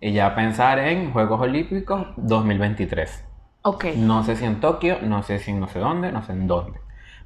y 0.00 0.12
ya 0.12 0.34
pensar 0.34 0.78
en 0.78 1.12
Juegos 1.12 1.40
Olímpicos 1.40 2.06
2023. 2.16 3.24
Ok. 3.62 3.84
No 3.96 4.22
sé 4.24 4.36
si 4.36 4.44
en 4.44 4.60
Tokio, 4.60 4.98
no 5.02 5.22
sé 5.22 5.38
si 5.38 5.50
en 5.50 5.60
no 5.60 5.68
sé 5.68 5.78
dónde, 5.78 6.12
no 6.12 6.22
sé 6.22 6.32
en 6.32 6.46
dónde. 6.46 6.80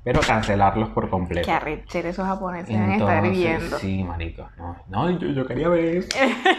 pero 0.04 0.20
cancelarlos 0.20 0.90
por 0.90 1.10
completo. 1.10 1.44
Qué 1.46 1.52
arrechera 1.52 2.08
esos 2.08 2.24
japoneses 2.26 2.68
deben 2.68 2.92
estar 2.92 3.24
Entonces, 3.24 3.38
viendo. 3.38 3.78
Sí, 3.78 4.04
marico. 4.04 4.48
No, 4.56 4.76
no 4.88 5.10
yo, 5.18 5.28
yo 5.28 5.46
quería 5.46 5.68
ver 5.68 5.96
eso. 5.96 6.08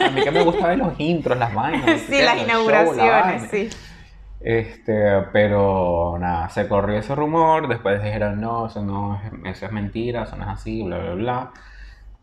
A 0.05 0.09
mí 0.11 0.21
que 0.21 0.31
me 0.31 0.43
gusta 0.43 0.67
ver 0.67 0.77
los 0.77 0.99
intros, 0.99 1.37
las 1.37 1.53
vainas. 1.53 2.01
Sí, 2.09 2.21
las 2.21 2.35
los 2.35 2.47
shows, 2.47 2.97
la 2.97 3.13
inauguraciones, 3.13 3.49
sí. 3.49 3.69
Este, 4.41 5.21
pero 5.33 6.17
nada, 6.19 6.49
se 6.49 6.67
corrió 6.67 6.99
ese 6.99 7.13
rumor, 7.15 7.67
después 7.67 8.01
dijeron, 8.03 8.39
no, 8.39 8.67
eso 8.67 8.81
no 8.83 9.15
es, 9.15 9.55
eso 9.55 9.65
es 9.65 9.71
mentira, 9.71 10.23
eso 10.23 10.35
no 10.37 10.43
es 10.43 10.49
así, 10.49 10.83
bla, 10.83 10.97
bla, 10.97 11.13
bla. 11.13 11.51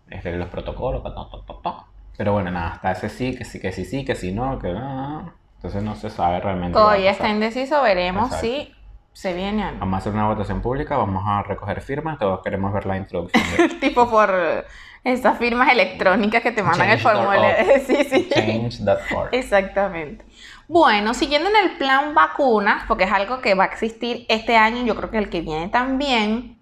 Este, 0.09 0.37
los 0.37 0.49
protocolos, 0.49 1.03
ta, 1.03 1.15
ta, 1.15 1.63
ta. 1.63 1.87
Pero 2.17 2.33
bueno, 2.33 2.51
nada, 2.51 2.73
hasta 2.75 2.93
ese 2.93 3.09
sí, 3.11 3.37
que 3.37 3.45
sí, 3.45 3.61
que 3.61 3.73
sí, 3.73 3.85
sí, 3.85 4.05
que 4.05 4.15
sí, 4.15 4.33
no, 4.33 4.59
que 4.59 4.73
no. 4.73 5.33
Entonces 5.57 5.83
no 5.83 5.95
se 5.97 6.11
sabe 6.11 6.41
realmente. 6.41 6.73
Todavía 6.73 7.11
está 7.11 7.29
indeciso, 7.29 7.83
veremos 7.83 8.27
Exacto. 8.27 8.47
si 8.47 8.75
se 9.13 9.33
viene 9.35 9.67
o 9.67 9.73
no. 9.73 9.79
Vamos 9.81 9.95
a 9.95 9.99
hacer 9.99 10.13
una 10.13 10.29
votación 10.29 10.61
pública, 10.63 10.97
vamos 10.97 11.23
a 11.27 11.43
recoger 11.43 11.81
firmas, 11.83 12.19
todos 12.19 12.41
queremos 12.43 12.73
ver 12.73 12.87
la 12.87 12.97
introducción 12.97 13.45
de 13.57 13.69
tipo 13.81 14.09
por 14.11 14.67
esas 15.05 15.39
firmas 15.39 15.71
electrónicas 15.73 16.43
que 16.43 16.53
te 16.53 16.63
mandan 16.63 16.91
el 16.91 17.01
formulario. 17.01 17.49
Sí, 17.87 18.05
sí. 18.05 18.29
change.org. 18.35 19.29
Exactamente. 19.33 20.25
Bueno, 20.69 21.15
siguiendo 21.15 21.49
en 21.51 21.57
el 21.57 21.77
plan 21.79 22.15
vacunas, 22.15 22.85
porque 22.89 23.05
es 23.05 23.13
algo 23.13 23.41
que 23.41 23.55
va 23.55 23.65
a 23.65 23.67
existir 23.69 24.27
este 24.29 24.57
año, 24.57 24.85
yo 24.85 24.97
creo 24.97 25.11
que 25.11 25.19
el 25.19 25.31
que 25.31 25.41
viene 25.43 25.69
también. 25.69 26.59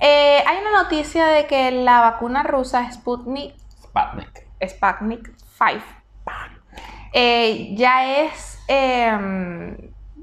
eh, 0.00 0.42
hay 0.46 0.58
una 0.58 0.82
noticia 0.82 1.26
de 1.26 1.46
que 1.46 1.70
la 1.72 2.00
vacuna 2.00 2.42
rusa 2.42 2.90
Sputnik, 2.92 3.54
Sputnik. 3.82 4.33
Sputnik 4.68 5.30
5 5.36 5.84
eh, 7.12 7.74
ya 7.76 8.22
es 8.22 8.60
em, 8.66 9.76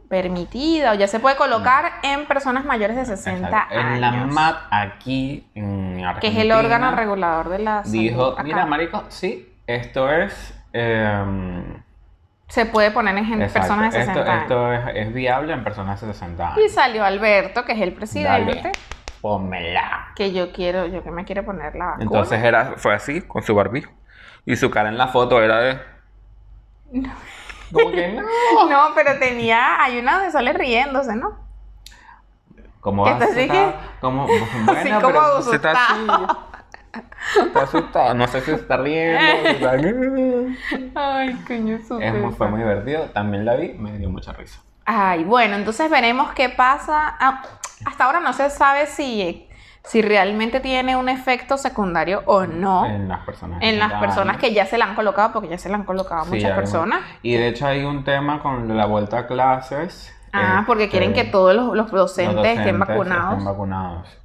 permitida 0.09 0.91
o 0.91 0.93
ya 0.95 1.07
se 1.07 1.19
puede 1.21 1.37
colocar 1.37 1.93
en 2.03 2.25
personas 2.25 2.65
mayores 2.65 2.97
de 2.97 3.05
60 3.05 3.47
Exacto. 3.47 3.75
años. 3.75 3.93
En 3.95 4.01
la 4.01 4.11
MAT 4.11 4.57
aquí 4.71 5.47
en 5.55 6.03
Argentina. 6.03 6.19
que 6.19 6.27
es 6.27 6.37
el 6.37 6.51
órgano 6.51 6.91
regulador 6.95 7.47
de 7.49 7.59
la 7.59 7.83
salud 7.83 7.91
Dijo, 7.93 8.25
acá. 8.33 8.43
mira, 8.43 8.65
marico, 8.65 9.03
sí, 9.07 9.53
esto 9.67 10.09
es... 10.11 10.53
em, 10.73 11.81
se 12.49 12.65
puede 12.65 12.91
poner 12.91 13.17
en 13.17 13.41
exacto, 13.41 13.53
personas 13.69 13.93
de 13.93 13.99
60 14.01 14.19
esto, 14.19 14.31
años. 14.31 14.41
esto 14.43 14.73
es, 14.73 15.07
es 15.07 15.13
viable 15.13 15.53
en 15.53 15.63
personas 15.63 16.01
de 16.01 16.07
60 16.13 16.43
Y 16.57 16.59
años. 16.59 16.71
salió 16.73 17.05
Alberto, 17.05 17.63
que 17.63 17.71
es 17.71 17.79
el 17.79 17.93
presidente, 17.93 18.55
Dale, 18.55 18.71
pónmela. 19.21 20.07
que 20.17 20.33
yo 20.33 20.51
quiero, 20.51 20.87
yo 20.87 21.01
que 21.01 21.11
me 21.11 21.23
quiero 21.23 21.45
poner 21.45 21.73
la 21.75 21.85
vacuna. 21.85 22.03
Entonces 22.03 22.43
era, 22.43 22.73
fue 22.75 22.93
así, 22.93 23.21
con 23.21 23.41
su 23.43 23.55
barbijo. 23.55 23.93
Y 24.45 24.55
su 24.55 24.69
cara 24.69 24.89
en 24.89 24.97
la 24.97 25.07
foto 25.07 25.41
era 25.41 25.59
de... 25.59 25.79
Como 27.71 27.91
que 27.91 28.09
no. 28.09 28.23
No, 28.69 28.95
pero 28.95 29.17
tenía, 29.19 29.81
hay 29.81 29.99
una 29.99 30.15
donde 30.15 30.31
sale 30.31 30.53
riéndose, 30.53 31.15
¿no? 31.15 31.39
Como 32.81 33.05
así 33.05 33.47
que- 33.47 33.75
como, 33.99 34.25
así 34.25 34.33
bueno, 34.65 35.01
como 35.01 35.13
pero 35.13 35.41
se 35.43 35.55
está 35.55 35.71
así. 35.71 36.07
Está 37.45 37.61
asustado, 37.61 38.13
no 38.15 38.27
sé 38.27 38.41
si 38.41 38.51
está 38.51 38.77
riendo. 38.77 40.51
Ay, 40.95 41.35
coño, 41.47 41.79
muy, 41.89 42.33
fue 42.33 42.49
muy 42.49 42.59
divertido, 42.59 43.05
también 43.13 43.45
la 43.45 43.55
vi, 43.55 43.73
me 43.73 43.97
dio 43.97 44.09
mucha 44.09 44.33
risa. 44.33 44.59
Ay, 44.85 45.23
bueno, 45.23 45.55
entonces 45.55 45.89
veremos 45.89 46.31
qué 46.33 46.49
pasa. 46.49 47.15
Ah, 47.19 47.43
hasta 47.85 48.05
ahora 48.05 48.19
no 48.19 48.33
se 48.33 48.49
sabe 48.49 48.87
si, 48.87 49.47
si 49.83 50.01
realmente 50.01 50.59
tiene 50.59 50.95
un 50.95 51.09
efecto 51.09 51.57
secundario 51.57 52.21
o 52.25 52.45
no 52.45 52.85
en, 52.85 52.91
En 52.93 53.07
las 53.07 53.25
personas. 53.25 53.59
las 53.61 53.93
que 53.93 53.99
personas 53.99 54.35
dan. 54.35 54.37
que 54.41 54.53
ya 54.53 54.65
se 54.65 54.77
la 54.77 54.85
han 54.85 54.95
colocado, 54.95 55.33
porque 55.33 55.49
ya 55.49 55.57
se 55.57 55.69
la 55.69 55.75
han 55.77 55.83
colocado 55.85 56.21
a 56.21 56.25
Sí, 56.25 56.31
muchas 56.35 56.51
personas. 56.55 56.99
Y 57.23 57.33
de 57.35 57.47
hecho 57.47 57.65
hay 57.67 57.83
un 57.83 58.03
tema 58.03 58.41
con 58.41 58.75
la 58.77 58.85
vuelta 58.85 59.19
a 59.19 59.27
clases. 59.27 60.13
Ah, 60.33 60.63
porque 60.65 60.83
este, 60.83 60.97
quieren 60.97 61.13
que 61.13 61.25
todos 61.25 61.53
los, 61.55 61.75
los 61.75 61.91
docentes, 61.91 62.35
los 62.35 62.45
estén 62.45 62.79
vacunados. 62.79 63.31
estén 63.33 63.45
vacunados. 63.45 64.17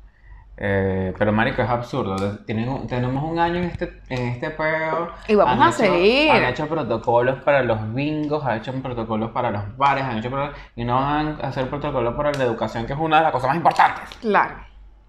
Eh, 0.58 1.12
pero 1.18 1.32
marico, 1.32 1.60
es 1.60 1.68
absurdo. 1.68 2.38
Tienen 2.46 2.86
tenemos 2.86 3.22
un 3.25 3.38
año 3.38 3.56
en 3.56 3.64
este, 3.64 4.00
en 4.08 4.28
este 4.28 4.50
peo. 4.50 5.10
Y 5.28 5.34
vamos 5.34 5.54
Han 5.54 5.62
a 5.62 5.68
hecho- 5.68 5.76
seguir. 5.78 6.30
Han 6.30 6.44
hecho 6.44 6.66
protocolos 6.66 7.42
para 7.42 7.62
los 7.62 7.92
bingos, 7.92 8.44
han 8.44 8.58
hecho 8.58 8.72
protocolos 8.75 9.32
para 9.32 9.50
los 9.50 9.76
bares, 9.76 10.04
han 10.04 10.18
hecho 10.18 10.30
y 10.76 10.84
no 10.84 10.94
van 10.96 11.38
a 11.42 11.48
hacer 11.48 11.68
protocolos 11.68 12.14
para 12.14 12.32
la 12.32 12.44
educación, 12.44 12.86
que 12.86 12.94
es 12.94 12.98
una 12.98 13.18
de 13.18 13.22
las 13.25 13.32
cosas 13.32 13.48
más 13.48 13.56
importantes. 13.56 14.04
Claro, 14.20 14.54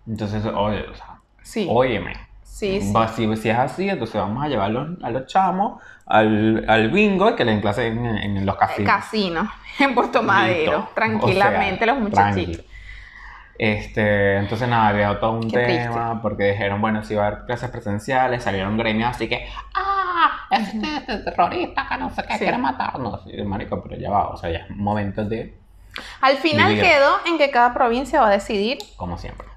Entonces, 0.07 0.45
oye, 0.45 0.81
o 0.87 0.95
sea, 0.95 1.17
sí. 1.41 1.67
óyeme. 1.69 2.13
Sí, 2.43 2.81
sí. 2.81 2.91
Va- 2.93 3.07
si, 3.07 3.35
si 3.35 3.49
es 3.49 3.57
así, 3.57 3.87
entonces 3.87 4.15
vamos 4.19 4.43
a 4.43 4.47
llevarlos 4.47 4.97
a 5.03 5.09
los 5.11 5.27
chamos 5.27 5.81
al, 6.07 6.65
al 6.67 6.89
bingo 6.89 7.29
y 7.29 7.35
que 7.35 7.45
le 7.45 7.51
den 7.51 7.61
clase 7.61 7.87
en, 7.87 8.03
en 8.05 8.45
los 8.45 8.55
casinos. 8.55 8.91
Casino, 8.91 9.51
en 9.79 9.93
Puerto 9.93 10.23
Madero, 10.23 10.71
Listo. 10.77 10.91
tranquilamente 10.95 11.83
O 11.83 11.85
sea, 11.85 11.93
los 11.93 11.99
muchachitos. 12.03 12.55
tranqui. 12.55 12.67
Este, 13.59 14.37
entonces 14.37 14.67
nada, 14.69 14.89
había 14.89 15.19
todo 15.19 15.31
un 15.31 15.49
Qué 15.49 15.57
tema 15.57 16.21
porque 16.21 16.51
dijeron, 16.51 16.79
bueno, 16.79 17.03
si 17.03 17.15
va 17.15 17.23
a 17.23 17.27
haber 17.27 17.45
clases 17.45 17.69
presenciales, 17.71 18.43
salieron 18.43 18.77
gremios, 18.77 19.09
así 19.09 19.27
que, 19.27 19.47
ah, 19.75 20.47
este, 20.51 20.77
este 20.97 21.17
terrorista 21.31 21.87
que 21.89 21.97
no 21.97 22.09
sé 22.11 22.23
qué, 22.23 22.33
Sí. 22.33 22.39
quiere 22.39 22.57
matarnos. 22.59 23.21
Y, 23.25 23.41
marico, 23.43 23.81
pero 23.81 23.99
ya 23.99 24.11
va, 24.11 24.27
o 24.29 24.37
sea, 24.37 24.51
ya 24.51 24.59
es 24.59 24.69
momento 24.69 25.25
de, 25.25 25.57
Al 26.21 26.37
final 26.37 26.69
Vivir. 26.69 26.83
quedó 26.83 27.15
en 27.25 27.39
que 27.39 27.49
cada 27.49 27.73
provincia 27.73 28.21
va 28.21 28.27
a 28.27 28.31
decidir 28.31 28.77
como 28.95 29.17
siempre. 29.17 29.47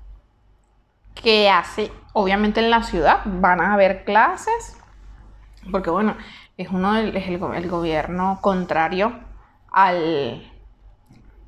Qué 1.15 1.51
hace. 1.51 1.93
Obviamente 2.13 2.61
en 2.61 2.71
la 2.71 2.83
ciudad 2.83 3.21
van 3.27 3.61
a 3.61 3.75
haber 3.75 4.05
clases, 4.05 4.77
porque 5.73 5.91
bueno, 5.91 6.17
es 6.57 6.71
uno 6.71 6.95
del- 6.95 7.17
es 7.17 7.29
el, 7.29 7.39
go- 7.39 7.55
el 7.55 7.69
gobierno 7.69 8.41
contrario 8.43 9.15
al, 9.73 10.51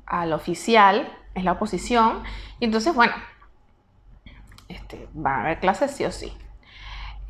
al 0.05 0.33
oficial, 0.33 1.07
es 1.35 1.43
la 1.43 1.53
oposición, 1.53 2.23
y 2.59 2.65
entonces 2.65 2.93
bueno, 2.95 3.13
este, 4.67 5.07
van 5.13 5.39
a 5.41 5.43
haber 5.45 5.59
clases 5.59 5.91
sí 5.91 6.05
o 6.05 6.11
sí. 6.11 6.33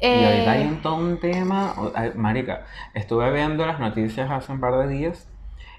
Y 0.10 0.26
ahorita 0.26 0.52
hay 0.52 0.64
Eh, 0.64 0.68
un, 0.68 0.82
todo 0.82 0.96
un 0.96 1.20
tema, 1.20 1.76
marica, 2.16 2.66
estuve 2.94 3.32
viendo 3.34 3.66
las 3.66 3.80
noticias 3.80 4.30
hace 4.32 4.52
un 4.52 4.60
par 4.60 4.76
de 4.78 4.88
días 4.94 5.30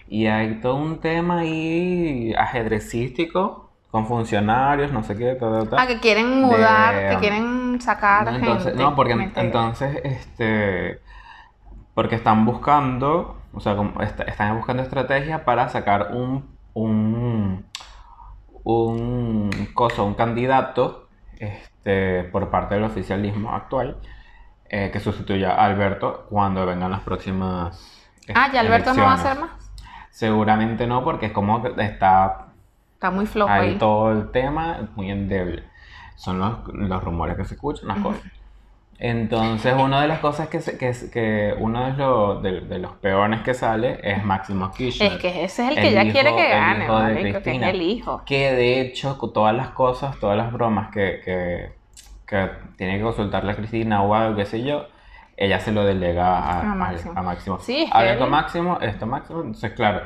y 0.09 0.27
hay 0.27 0.61
todo 0.61 0.77
un 0.77 1.01
tema 1.01 1.41
ahí 1.41 2.33
ajedrecístico 2.37 3.74
con 3.95 4.09
funcionarios, 4.09 4.91
no 4.91 5.05
sé 5.05 5.17
qué, 5.17 5.37
todo, 5.37 5.67
todo. 5.67 5.77
ah, 5.79 5.87
que 5.87 6.01
quieren 6.01 6.43
mudar, 6.43 6.97
de- 6.97 7.15
que 7.15 7.21
quieren 7.21 7.81
sacar 7.81 8.25
No, 8.25 8.35
entonces, 8.35 8.73
gente, 8.73 8.83
no, 8.83 8.97
porque 8.97 9.13
entonces, 9.37 10.01
este, 10.03 10.99
porque 11.95 12.17
están 12.17 12.45
buscando, 12.45 13.37
o 13.53 13.61
sea, 13.61 13.77
como 13.77 14.01
est- 14.03 14.19
están 14.27 14.57
buscando 14.57 14.83
estrategias 14.83 15.43
para 15.43 15.69
sacar 15.69 16.09
un, 16.13 16.45
un, 16.75 17.65
un 18.65 19.51
coso, 19.75 20.05
un 20.05 20.15
candidato, 20.15 21.09
este, 21.39 22.25
por 22.25 22.51
parte 22.51 22.75
del 22.75 22.83
oficialismo 22.83 23.53
actual, 23.55 23.99
eh, 24.71 24.91
que 24.93 24.99
sustituya 24.99 25.53
a 25.53 25.67
Alberto 25.67 26.27
cuando 26.31 26.67
vengan 26.67 26.91
las 26.91 27.03
próximas 27.03 28.01
Ah, 28.35 28.51
ya 28.53 28.61
Alberto 28.61 28.93
no 28.93 29.05
va 29.05 29.13
a 29.13 29.15
hacer 29.15 29.39
más. 29.39 29.51
Seguramente 30.11 30.87
no, 30.87 31.05
porque 31.05 31.27
es 31.27 31.33
como 31.33 31.63
que 31.63 31.75
está 31.85 32.44
Está 33.05 33.15
muy 33.15 33.27
flojo 33.27 33.53
Ahí 33.53 33.69
ahí. 33.73 33.75
todo 33.77 34.13
el 34.13 34.31
tema 34.31 34.89
muy 34.97 35.11
endeble. 35.11 35.63
Son 36.17 36.39
los, 36.39 36.67
los 36.73 37.05
rumores 37.05 37.37
que 37.37 37.45
se 37.45 37.53
escuchan, 37.55 37.87
las 37.89 37.99
cosas. 37.99 38.23
Entonces, 38.99 39.75
una 39.79 40.01
de 40.01 40.09
las 40.09 40.21
cosas 40.21 40.49
que, 40.49 40.61
se- 40.61 40.79
que, 40.79 40.91
que 41.13 41.55
uno 41.59 41.85
de 41.85 41.93
los, 41.99 42.43
de, 42.43 42.61
de 42.63 42.79
los 42.79 42.93
peones 42.93 43.43
que 43.43 43.53
sale 43.53 43.99
es 44.03 44.25
Máximo 44.25 44.71
Kirchner. 44.73 45.13
Es 45.13 45.19
que 45.19 45.45
ese 45.45 45.65
es 45.65 45.69
el 45.71 45.75
que 45.75 45.89
El 45.89 45.95
ya 45.95 46.05
hijo- 46.05 46.13
quiere 46.13 46.35
que 46.35 46.49
gane, 46.49 46.85
hijo 46.85 46.97
de 46.99 47.03
marico, 47.03 47.23
que 47.23 47.29
es 47.29 47.43
Cristina. 47.43 47.71
el 47.71 47.83
hijo. 47.83 48.23
Que 48.25 48.53
de 48.53 48.81
hecho, 48.81 49.17
todas 49.35 49.55
las 49.55 49.69
cosas, 49.71 50.17
todas 50.19 50.39
las 50.39 50.51
bromas 50.51 50.91
que, 50.91 51.21
que, 51.23 51.73
que 52.27 52.49
tiene 52.79 52.97
que 52.97 53.03
consultarle 53.03 53.53
a 53.53 53.57
Cristina 53.57 54.01
o 54.03 54.15
algo, 54.15 54.37
qué 54.37 54.47
sé 54.47 54.63
yo, 54.63 54.87
ella 55.37 55.61
se 55.61 55.73
lo 55.73 55.85
delega 55.85 56.39
a, 56.39 56.61
A 56.61 56.75
Máximo. 56.75 57.13
a 57.17 57.23
Máximo. 57.23 57.59
Sí, 57.59 57.83
es 57.83 57.91
que 57.91 57.99
Habla 57.99 58.13
él- 58.15 58.19
con 58.19 58.31
Máximo, 58.31 58.79
esto 58.81 59.05
Máximo, 59.07 59.41
entonces 59.41 59.73
claro, 59.73 60.01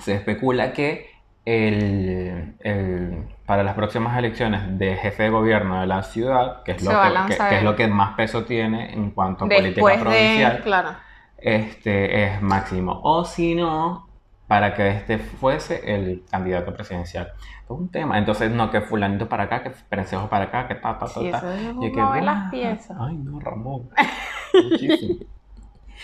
se 0.00 0.14
especula 0.14 0.72
que 0.72 1.11
el, 1.44 2.54
el- 2.60 3.24
para 3.46 3.62
las 3.64 3.74
próximas 3.74 4.16
elecciones 4.18 4.78
de 4.78 4.96
jefe 4.96 5.24
de 5.24 5.30
gobierno 5.30 5.80
de 5.80 5.86
la 5.86 6.02
ciudad, 6.02 6.62
que 6.62 6.72
es, 6.72 6.82
Se 6.82 6.84
lo 6.92 7.00
que, 7.26 7.32
que- 7.36 7.48
que 7.48 7.56
es 7.58 7.62
lo 7.64 7.76
que 7.76 7.88
más 7.88 8.14
peso 8.14 8.44
tiene 8.44 8.92
en 8.94 9.10
cuanto 9.10 9.44
a 9.44 9.48
política 9.48 9.68
Después 9.74 9.98
provincial, 9.98 10.56
de, 10.56 10.62
claro. 10.62 10.90
este 11.38 12.24
es 12.24 12.40
Máximo. 12.42 13.00
O 13.02 13.24
si 13.24 13.54
no, 13.54 14.06
para 14.46 14.74
que 14.74 14.88
este 14.90 15.18
fuese 15.18 15.94
el 15.94 16.24
candidato 16.30 16.72
presidencial. 16.74 17.32
Es 17.64 17.70
un 17.70 17.88
tema. 17.90 18.18
Entonces, 18.18 18.50
no, 18.50 18.70
que 18.70 18.80
fulanito 18.80 19.28
para 19.28 19.44
acá, 19.44 19.62
que 19.62 19.70
perencejo 19.70 20.28
para 20.28 20.44
acá, 20.44 20.68
que 20.68 20.74
ta, 20.76 20.98
ta, 20.98 21.06
ta, 21.06 21.20
Sí, 21.20 21.30
ta. 21.30 21.38
eso 21.38 21.50
es 21.52 21.62
Y 21.80 21.92
que, 21.92 22.20
las 22.22 22.50
piezas. 22.50 22.96
Ay, 23.00 23.16
no, 23.16 23.40
Ramón. 23.40 23.88
Muchísimo. 24.54 25.16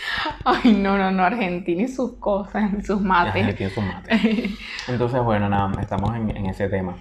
Ay, 0.45 0.73
no, 0.73 0.97
no, 0.97 1.11
no, 1.11 1.23
Argentina 1.23 1.81
y 1.83 1.87
sus 1.87 2.13
cosas, 2.17 2.71
y 2.77 2.81
sus 2.81 3.01
mates. 3.01 3.45
le 3.45 3.53
tiene 3.53 3.73
su 3.73 3.81
mate. 3.81 4.49
Entonces, 4.87 5.21
bueno, 5.21 5.49
nada, 5.49 5.71
estamos 5.81 6.15
en, 6.15 6.35
en 6.35 6.45
ese 6.47 6.69
tema. 6.69 6.95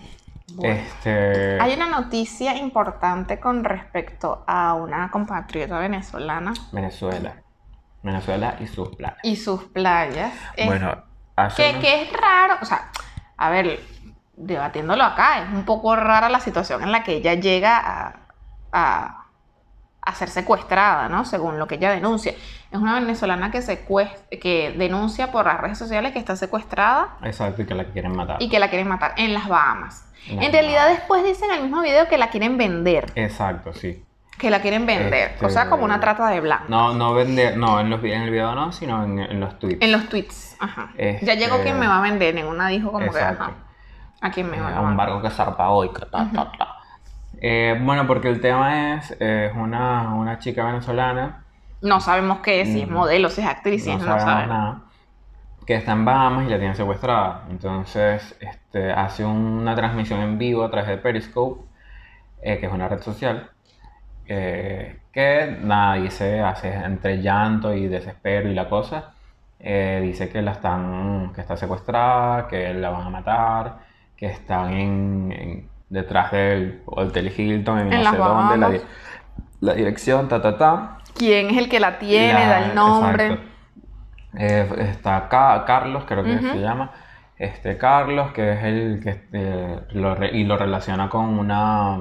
Bueno. 0.55 0.75
Este. 0.75 1.61
Hay 1.61 1.75
una 1.75 1.87
noticia 1.89 2.57
importante 2.57 3.39
con 3.39 3.65
respecto 3.65 4.45
a 4.47 4.75
una 4.75 5.11
compatriota 5.11 5.79
venezolana 5.79 6.55
Venezuela. 6.73 7.35
Venezuela 8.03 8.57
y 8.61 8.67
sus 8.67 8.95
planes. 8.97 9.19
y 9.23 9.37
sus 9.37 9.65
playas. 9.65 10.33
Es 10.57 10.67
Bueno, 10.67 11.05
que, 11.57 11.71
unos- 11.71 11.81
que 11.83 12.03
es 12.03 12.13
raro, 12.13 12.55
o 12.63 12.65
sea, 12.65 12.91
a 13.37 13.51
ver, 13.51 13.81
debatiéndolo 14.37 15.03
acá, 15.05 15.43
es 15.43 15.49
un 15.53 15.65
poco 15.65 15.95
rara 15.97 16.29
la 16.29 16.41
situación 16.41 16.83
en 16.83 16.93
la 16.93 17.03
que 17.03 17.17
ella 17.17 17.35
llega 17.35 17.77
a, 17.79 18.15
a, 18.73 19.27
a 20.09 20.15
ser 20.15 20.29
secuestrada, 20.31 21.09
¿no? 21.09 21.25
Según 21.25 21.59
lo 21.59 21.67
que 21.67 21.75
ella 21.77 21.91
denuncia. 21.91 22.33
Es 22.71 22.79
una 22.79 22.95
venezolana 22.99 23.51
que, 23.51 23.61
que 24.41 24.75
denuncia 24.77 25.31
por 25.31 25.47
las 25.47 25.61
redes 25.61 25.79
sociales 25.79 26.13
que 26.13 26.19
está 26.19 26.35
secuestrada 26.37 27.17
Exacto, 27.23 27.63
y 27.63 27.67
que 27.67 27.75
la 27.75 27.85
quieren 27.85 28.17
matar. 28.17 28.37
y 28.41 28.49
que 28.49 28.59
la 28.59 28.69
quieren 28.69 28.89
matar 28.89 29.13
en 29.17 29.35
las 29.35 29.49
Bahamas. 29.49 30.05
En 30.29 30.37
las 30.37 30.47
En 30.47 30.53
realidad 30.53 30.83
Bahamas. 30.85 30.99
después 30.99 31.25
dicen 31.25 31.51
en 31.51 31.57
el 31.59 31.63
mismo 31.65 31.81
video 31.83 32.09
que 32.09 32.19
la 32.19 32.31
quieren 32.31 32.57
vender, 32.59 33.13
Exacto, 33.15 33.73
sí. 33.73 34.05
que 34.39 34.51
la 34.51 34.61
quieren 34.61 34.87
vender, 34.87 35.37
o 35.43 35.49
sea, 35.51 35.63
Este, 35.63 35.71
como 35.71 35.85
una 35.85 36.01
trata 36.01 36.29
de 36.29 36.41
blanco. 36.41 36.65
No, 36.69 36.95
no 36.95 37.13
vender, 37.15 37.57
no, 37.57 37.81
en, 37.81 37.91
los, 37.91 38.03
en 38.05 38.23
el 38.23 38.31
video 38.31 38.55
no, 38.55 38.73
sino 38.73 39.05
en, 39.05 39.19
en 39.19 39.41
los 39.41 39.59
tweets. 39.59 39.83
En 39.83 39.93
los 39.93 40.09
tweets, 40.09 40.57
ajá. 40.61 40.91
Ya 40.97 41.03
Este- 41.05 41.37
llegó 41.37 41.61
quien 41.63 41.79
me 41.79 41.87
va 41.87 41.99
a 41.99 42.03
vender, 42.03 42.35
ninguna 42.35 42.69
dijo 42.69 42.91
como 42.93 43.07
Exacto. 43.07 43.45
que, 43.47 43.51
ajá, 43.51 43.53
a 44.21 44.31
quién 44.31 44.51
me 44.51 44.57
Eh, 44.57 44.61
va 44.61 44.69
a 44.69 44.77
a 44.77 44.81
un 44.81 44.89
vender. 44.89 45.07
barco 45.07 45.23
que 45.23 45.31
zarpa 45.31 45.69
hoy. 45.71 45.91
que 45.93 46.01
ta, 46.07 46.29
ta, 46.35 46.53
ta. 46.59 46.75
Eh, 47.41 47.79
bueno, 47.83 48.07
porque 48.07 48.29
el 48.29 48.41
tema 48.41 48.97
es, 48.97 49.13
es 49.21 49.53
una, 49.55 50.15
una 50.15 50.39
chica 50.39 50.65
venezolana, 50.65 51.45
No 51.81 52.01
sabemos 52.01 52.39
qué 52.39 52.61
es, 52.61 52.69
si 52.69 52.83
es 52.83 52.89
Mm. 52.89 52.93
modelo, 52.93 53.31
si 53.31 53.41
es 53.41 53.47
actriz, 53.49 53.83
si 53.85 53.97
no 53.97 53.99
no 53.99 54.19
sabemos 54.19 54.21
sabemos. 54.21 54.49
nada, 54.49 54.85
que 55.67 55.77
está 55.77 55.93
en 55.93 56.05
Bahamas 56.05 56.47
y 56.47 56.51
la 56.51 56.59
tienen 56.59 56.77
secuestrada. 56.77 57.47
Entonces, 57.51 58.37
este, 58.41 58.93
hace 58.93 59.25
una 59.25 59.75
transmisión 59.77 60.21
en 60.23 60.39
vivo 60.39 60.65
a 60.65 60.71
través 60.71 60.89
de 60.91 60.99
Periscope, 60.99 61.65
eh, 62.43 62.59
que 62.61 62.67
es 62.67 62.73
una 62.73 62.89
red 62.89 63.01
social, 63.03 63.51
eh, 64.27 65.01
que 65.13 65.59
nada, 65.63 65.95
dice, 65.97 66.41
hace 66.41 66.69
entre 66.75 67.23
llanto 67.23 67.75
y 67.75 67.89
desespero 67.89 68.51
y 68.51 68.55
la 68.55 68.69
cosa, 68.69 69.15
eh, 69.59 70.01
dice 70.03 70.29
que 70.31 70.43
la 70.43 70.53
están, 70.53 71.33
que 71.35 71.41
está 71.43 71.57
secuestrada, 71.57 72.49
que 72.49 72.75
la 72.75 72.91
van 72.91 73.07
a 73.09 73.11
matar, 73.11 73.79
que 74.17 74.27
están 74.27 74.73
en, 74.75 75.33
en- 75.33 75.71
detrás 75.89 76.33
del 76.33 76.83
Hotel 76.87 77.33
Hilton, 77.37 77.79
en, 77.79 77.93
En 77.93 77.99
no 77.99 78.05
las 78.05 78.13
sé 78.13 78.19
dónde, 78.19 78.83
la, 79.61 79.75
dirección, 79.75 80.29
ta, 80.29 80.41
ta, 80.43 80.57
ta. 80.57 80.99
¿Quién 81.17 81.51
es 81.51 81.57
el 81.59 81.69
que 81.69 81.81
la 81.81 81.99
tiene? 81.99 82.33
La- 82.33 82.49
da 82.49 82.59
el 82.67 82.75
nombre. 82.75 83.39
Eh, 84.39 84.69
está 84.91 85.29
Ca- 85.29 85.65
Carlos, 85.67 86.05
creo 86.07 86.23
que 86.23 86.39
se 86.39 86.61
llama. 86.61 86.91
Este 87.39 87.79
Carlos, 87.79 88.33
que 88.33 88.53
es 88.53 88.65
el 88.65 89.01
que 89.03 89.11
este, 89.11 89.81
lo 89.93 90.15
re- 90.15 90.37
y 90.37 90.45
lo 90.45 90.57
relaciona 90.57 91.09
con 91.09 91.39
una 91.39 91.99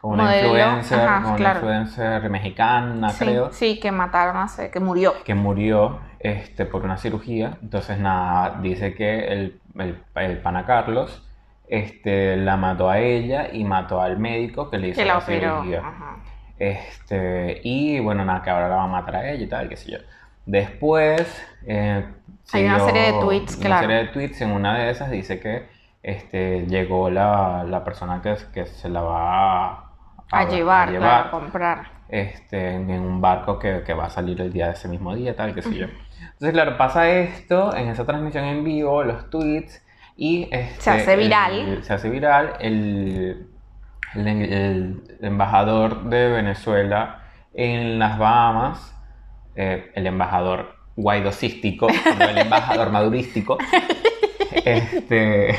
con 0.00 0.12
una 0.12 0.22
Modelo, 0.24 0.46
influencer, 0.48 1.00
ajá, 1.00 1.22
con 1.22 1.32
una 1.40 1.52
influencer 1.52 2.30
mexicana, 2.30 3.10
Sí, 3.10 3.24
creo, 3.26 3.52
sí, 3.52 3.78
que 3.80 3.92
mataron 3.92 4.38
hace, 4.38 4.70
que 4.70 4.80
murió. 4.80 5.12
que 5.24 5.34
murió 5.34 5.98
este, 6.20 6.64
por 6.64 6.84
una 6.84 6.96
cirugía. 6.96 7.58
Entonces, 7.60 7.98
nada, 7.98 8.58
dice 8.62 8.94
que 8.94 9.26
el, 9.28 9.60
el, 9.78 10.02
el 10.14 10.38
pana 10.38 10.64
Carlos 10.64 11.22
este, 11.70 12.36
la 12.36 12.56
mató 12.56 12.90
a 12.90 12.98
ella 13.00 13.48
y 13.52 13.64
mató 13.64 14.00
al 14.02 14.18
médico 14.18 14.70
que 14.70 14.78
le 14.78 14.88
hizo 14.88 14.98
Que 15.00 15.06
la 15.06 15.14
la 15.14 15.20
cirugía. 15.20 15.84
Este, 16.58 17.60
y 17.64 18.00
bueno, 18.00 18.24
nada, 18.24 18.42
que 18.42 18.50
ahora 18.50 18.68
la 18.68 18.76
va 18.76 18.84
a 18.84 18.88
matar 18.88 19.16
a 19.16 19.30
ella 19.30 19.44
y 19.44 19.48
tal, 19.48 19.68
qué 19.68 19.76
sé 19.76 19.92
yo. 19.92 19.98
Después, 20.46 21.42
eh, 21.66 22.06
Hay 22.52 22.64
una 22.66 22.80
serie 22.80 23.02
de 23.12 23.20
tweets, 23.20 23.56
una 23.56 23.66
claro. 23.66 23.80
serie 23.80 23.96
de 23.96 24.04
tweets, 24.08 24.40
en 24.42 24.50
una 24.52 24.78
de 24.78 24.90
esas 24.90 25.10
dice 25.10 25.40
que 25.40 25.68
este, 26.02 26.66
llegó 26.66 27.10
la, 27.10 27.64
la 27.64 27.84
persona 27.84 28.20
que, 28.22 28.36
que 28.52 28.66
se 28.66 28.88
la 28.90 29.02
va 29.02 29.68
a, 29.72 29.90
A, 30.32 30.44
llevar, 30.44 30.96
claro, 30.96 31.28
a 31.28 31.30
comprar. 31.30 31.86
este, 32.08 32.74
en 32.74 32.90
en 32.90 33.00
un 33.02 33.20
barco 33.20 33.58
que, 33.58 33.82
que 33.84 33.94
va 33.94 34.06
a 34.06 34.10
salir 34.10 34.40
el 34.40 34.52
día 34.52 34.66
de 34.66 34.72
ese 34.74 34.88
mismo 34.88 35.14
día, 35.14 35.36
tal, 35.36 35.54
qué 35.54 35.62
sé 35.62 35.76
yo. 35.76 35.86
Entonces, 35.86 36.52
claro, 36.52 36.76
pasa 36.76 37.08
esto 37.10 37.74
en 37.76 37.88
esa 37.88 38.04
transmisión 38.04 38.44
en 38.44 38.64
vivo, 38.64 39.02
los 39.04 39.30
tweets, 39.30 39.82
y 40.22 40.42
este, 40.50 40.80
Se 40.82 40.90
hace 40.90 41.14
el- 41.14 41.20
viral. 41.20 41.78
se 41.82 41.92
hace 41.94 42.10
viral. 42.10 42.52
El, 42.60 43.46
el, 44.14 44.26
el 44.28 45.02
embajador 45.22 46.04
de 46.04 46.28
Venezuela 46.28 47.22
en 47.54 47.98
las 47.98 48.18
Bahamas, 48.18 48.94
eh, 49.56 49.90
el 49.94 50.06
embajador 50.06 50.76
guaidocístico, 50.96 51.88
no 52.18 52.24
el 52.28 52.36
embajador 52.46 52.90
madurístico, 52.90 53.56
este, 54.64 55.56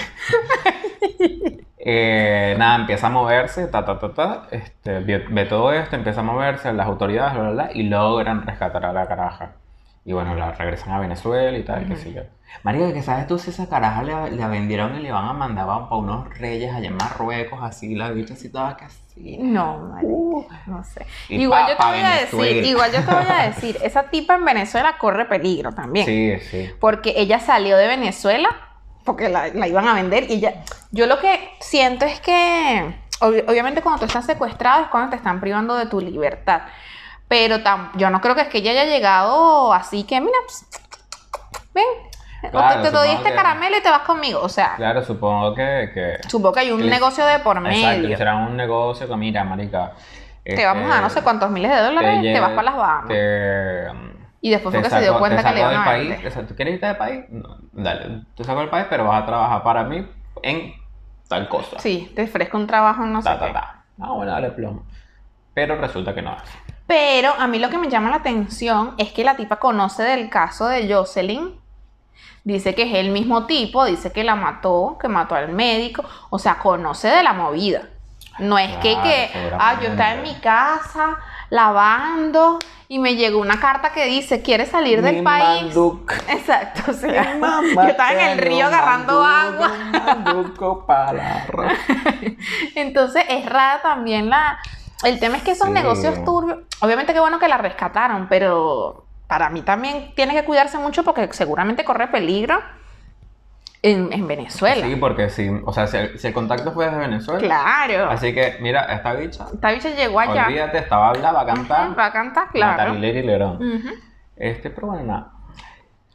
eh, 1.79 2.55
nada, 2.57 2.75
empieza 2.75 3.07
a 3.07 3.09
moverse, 3.09 3.65
ta, 3.67 3.83
ta, 3.83 3.97
ta, 3.99 4.13
ta, 4.13 4.47
este, 4.51 4.99
ve, 4.99 5.25
ve 5.29 5.45
todo 5.45 5.73
esto, 5.73 5.95
empieza 5.95 6.19
a 6.21 6.23
moverse, 6.23 6.71
las 6.73 6.85
autoridades, 6.87 7.33
bla, 7.33 7.41
bla, 7.43 7.51
bla, 7.51 7.69
y 7.73 7.83
logran 7.83 8.45
rescatar 8.45 8.85
a 8.85 8.93
la 8.93 9.07
caraja. 9.07 9.53
Y 10.03 10.13
bueno, 10.13 10.33
la 10.35 10.51
regresan 10.51 10.93
a 10.93 10.99
Venezuela 10.99 11.57
y 11.57 11.63
tal, 11.63 11.87
qué 11.87 11.95
sé 11.95 12.11
yo. 12.13 12.21
Marica, 12.63 12.91
que 12.91 13.01
sabes 13.01 13.27
tú 13.27 13.37
si 13.37 13.51
esa 13.51 13.69
caraja 13.69 14.03
la, 14.03 14.27
la 14.29 14.47
vendieron 14.47 14.95
y 14.97 15.01
le 15.01 15.11
van 15.11 15.27
a 15.27 15.33
mandar 15.33 15.65
para 15.65 15.95
unos 15.95 16.27
reyes 16.37 16.73
allá 16.73 16.87
en 16.87 16.97
Marruecos, 16.97 17.59
así, 17.61 17.95
la 17.95 18.09
bicha 18.11 18.33
así 18.33 18.51
que 18.51 18.57
así. 18.85 19.37
No, 19.39 19.77
marica, 19.93 20.61
no 20.65 20.83
sé. 20.83 21.05
Igual 21.29 21.67
yo 21.69 21.77
te 21.77 21.83
voy 21.85 21.99
a 21.99 22.19
decir, 22.21 22.65
igual 22.65 22.91
yo 22.91 23.05
te 23.05 23.13
voy 23.13 23.25
a 23.29 23.43
decir, 23.47 23.77
esa 23.83 24.03
tipa 24.09 24.35
en 24.35 24.45
Venezuela 24.45 24.97
corre 24.97 25.25
peligro 25.25 25.71
también. 25.71 26.05
Sí, 26.05 26.39
sí. 26.49 26.71
Porque 26.79 27.13
ella 27.17 27.39
salió 27.39 27.77
de 27.77 27.87
Venezuela 27.87 28.49
porque 29.05 29.29
la, 29.29 29.47
la 29.49 29.67
iban 29.67 29.87
a 29.87 29.93
vender 29.93 30.29
y 30.29 30.33
ella... 30.33 30.63
Yo 30.91 31.07
lo 31.07 31.19
que 31.19 31.49
siento 31.59 32.05
es 32.05 32.19
que, 32.19 32.95
ob- 33.21 33.49
obviamente 33.49 33.81
cuando 33.81 33.99
tú 33.99 34.05
estás 34.05 34.25
secuestrado 34.25 34.83
es 34.83 34.87
cuando 34.89 35.11
te 35.11 35.15
están 35.15 35.39
privando 35.39 35.75
de 35.75 35.85
tu 35.85 35.99
libertad. 36.01 36.61
Pero 37.31 37.59
tam- 37.63 37.91
yo 37.95 38.09
no 38.09 38.19
creo 38.19 38.35
que 38.35 38.41
es 38.41 38.49
que 38.49 38.57
ella 38.57 38.71
haya 38.71 38.83
llegado 38.87 39.71
así 39.71 40.03
que, 40.03 40.19
mira, 40.19 40.35
pues, 40.45 40.67
ven, 41.73 41.85
o 42.43 42.49
Claro, 42.51 42.81
te, 42.81 42.89
te 42.89 42.97
doy 42.97 43.07
este 43.07 43.29
que- 43.29 43.35
caramelo 43.35 43.77
y 43.77 43.81
te 43.81 43.89
vas 43.89 44.01
conmigo. 44.01 44.41
O 44.41 44.49
sea, 44.49 44.75
Claro, 44.75 45.01
supongo 45.01 45.55
que... 45.55 45.91
que... 45.93 46.17
supongo 46.27 46.55
que 46.55 46.59
hay 46.59 46.71
un 46.71 46.81
que 46.81 46.89
negocio 46.89 47.25
de 47.25 47.39
por 47.39 47.55
Exacto, 47.65 48.01
medio. 48.01 48.17
será 48.17 48.35
un 48.35 48.57
negocio 48.57 49.07
que 49.07 49.15
mira, 49.15 49.45
marica. 49.45 49.93
Te 50.43 50.65
vamos 50.65 50.83
a 50.87 50.95
dar 50.95 51.03
no 51.03 51.09
sé 51.09 51.19
este, 51.19 51.23
cuántos 51.23 51.49
miles 51.51 51.71
de 51.71 51.77
dólares, 51.81 52.21
te, 52.21 52.39
vas 52.41 52.49
para 52.49 52.63
las 52.63 52.75
Bahamas. 52.75 53.07
te, 53.07 53.85
y 54.41 54.49
después 54.49 54.73
fue 54.75 54.83
que 54.83 54.89
se 54.89 55.01
dio 55.01 55.17
cuenta 55.17 55.41
que 55.41 55.51
le 55.53 55.59
iban 55.59 55.71
del 55.71 55.79
a 55.79 55.85
país, 55.85 56.33
sea, 56.33 56.45
¿tú 56.45 56.53
quieres 56.55 56.73
irte 56.73 56.85
del 56.87 56.97
país? 56.97 57.25
No, 57.29 57.57
dale, 57.71 58.23
te 58.35 58.43
saco 58.43 58.59
del 58.59 58.69
país, 58.69 58.87
pero 58.89 59.05
vas 59.05 59.23
a 59.23 59.25
trabajar 59.25 59.63
para 59.63 59.85
mí 59.85 60.05
en 60.43 60.73
tal 61.29 61.47
cosa. 61.47 61.79
Sí, 61.79 62.11
te 62.13 62.23
ofrezco 62.23 62.57
un 62.57 62.67
trabajo 62.67 63.03
en 63.03 63.13
no 63.13 63.21
sé 63.21 63.29
ta, 63.29 63.39
qué. 63.39 63.53
ta. 63.53 63.85
Ah, 64.01 64.11
bueno, 64.11 64.33
dale 64.33 64.49
plomo. 64.51 64.83
Pero 65.53 65.77
resulta 65.77 66.13
que 66.13 66.21
no 66.21 66.33
es. 66.33 66.41
Pero 66.91 67.33
a 67.39 67.47
mí 67.47 67.57
lo 67.57 67.69
que 67.69 67.77
me 67.77 67.87
llama 67.89 68.09
la 68.09 68.17
atención 68.17 68.95
es 68.97 69.13
que 69.13 69.23
la 69.23 69.37
tipa 69.37 69.55
conoce 69.55 70.03
del 70.03 70.29
caso 70.29 70.67
de 70.67 70.93
Jocelyn. 70.93 71.55
Dice 72.43 72.75
que 72.75 72.83
es 72.83 72.95
el 72.95 73.11
mismo 73.11 73.45
tipo, 73.45 73.85
dice 73.85 74.11
que 74.11 74.25
la 74.25 74.35
mató, 74.35 74.97
que 74.99 75.07
mató 75.07 75.35
al 75.35 75.53
médico. 75.53 76.03
O 76.29 76.37
sea, 76.37 76.59
conoce 76.59 77.07
de 77.07 77.23
la 77.23 77.31
movida. 77.31 77.83
No 78.39 78.57
es 78.57 78.75
que, 78.79 78.91
Claro, 78.91 79.03
que 79.03 79.55
ah, 79.57 79.79
yo 79.81 79.87
estaba 79.87 80.15
en 80.15 80.23
mi 80.23 80.33
casa 80.35 81.17
lavando 81.49 82.59
y 82.89 82.99
me 82.99 83.15
llegó 83.15 83.39
una 83.39 83.57
carta 83.61 83.93
que 83.93 84.03
dice, 84.07 84.41
¿quieres 84.41 84.67
salir 84.67 85.01
del 85.01 85.17
Mi 85.17 85.21
país? 85.21 85.63
manduc. 85.63 86.11
Exacto, 86.27 86.91
o 86.91 86.93
sea, 86.93 87.37
Mamá, 87.39 87.61
yo 87.73 87.81
estaba 87.83 88.11
en 88.11 88.19
el 88.31 88.37
río 88.37 88.65
agarrando 88.65 89.21
manduco, 89.21 89.63
agua. 89.63 90.15
manduco 90.25 90.85
para. 90.85 91.45
Entonces 92.75 93.23
es 93.29 93.45
rara 93.45 93.81
también 93.81 94.29
la... 94.29 94.59
El 95.03 95.19
tema 95.19 95.37
es 95.37 95.43
que 95.43 95.51
esos 95.51 95.67
Sí. 95.67 95.73
negocios 95.73 96.23
turbios, 96.23 96.59
obviamente 96.79 97.13
qué 97.13 97.19
bueno 97.19 97.39
que 97.39 97.47
la 97.47 97.57
rescataron, 97.57 98.27
pero 98.29 99.05
para 99.27 99.49
mí 99.49 99.61
también 99.61 100.13
tiene 100.15 100.33
que 100.33 100.43
cuidarse 100.45 100.77
mucho 100.77 101.03
porque 101.03 101.29
seguramente 101.31 101.83
corre 101.83 102.07
peligro 102.07 102.59
en, 103.81 104.13
en 104.13 104.27
Venezuela. 104.27 104.85
Sí, 104.85 104.95
porque 104.97 105.29
si, 105.29 105.49
o 105.65 105.73
sea, 105.73 105.87
si 105.87 105.97
el, 105.97 106.19
si 106.19 106.27
el 106.27 106.33
contacto 106.33 106.71
fue 106.71 106.85
desde 106.85 106.99
Venezuela. 106.99 107.39
Claro. 107.39 108.09
Así 108.11 108.33
que, 108.33 108.57
mira, 108.61 108.83
esta 108.93 109.13
bicha, 109.13 109.45
Esta 109.53 109.71
bicha 109.71 109.89
llegó 109.89 110.19
allá. 110.19 110.45
olvídate, 110.47 110.77
estaba 110.77 111.09
hablando, 111.09 111.33
va 111.37 111.41
a 111.41 111.45
cantar. 111.47 111.97
Va 111.99 112.05
a 112.05 112.11
cantar, 112.11 112.49
claro. 112.51 112.89
Natalie 112.93 113.19
y 113.19 113.23
Lerón. 113.23 113.55
Ujú. 113.55 113.89
Este, 114.35 114.69
pero 114.69 114.87
bueno, 114.87 115.03
nada. 115.05 115.31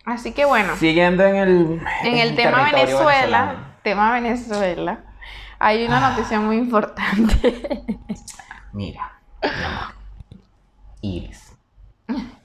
Así 0.04 0.32
que 0.32 0.44
bueno, 0.44 0.76
Siguiendo 0.76 1.24
en 1.24 1.34
el, 1.36 1.82
en 2.04 2.18
el 2.18 2.36
tema 2.36 2.62
Venezuela, 2.70 3.10
venezolano. 3.10 3.58
tema 3.82 4.12
Venezuela, 4.12 4.98
hay 5.58 5.84
una 5.86 6.10
noticia 6.10 6.38
muy 6.38 6.56
importante. 6.58 7.82
Mira, 8.76 9.10
mi 9.42 9.48
amor. 9.64 9.94
Iris. 11.00 11.56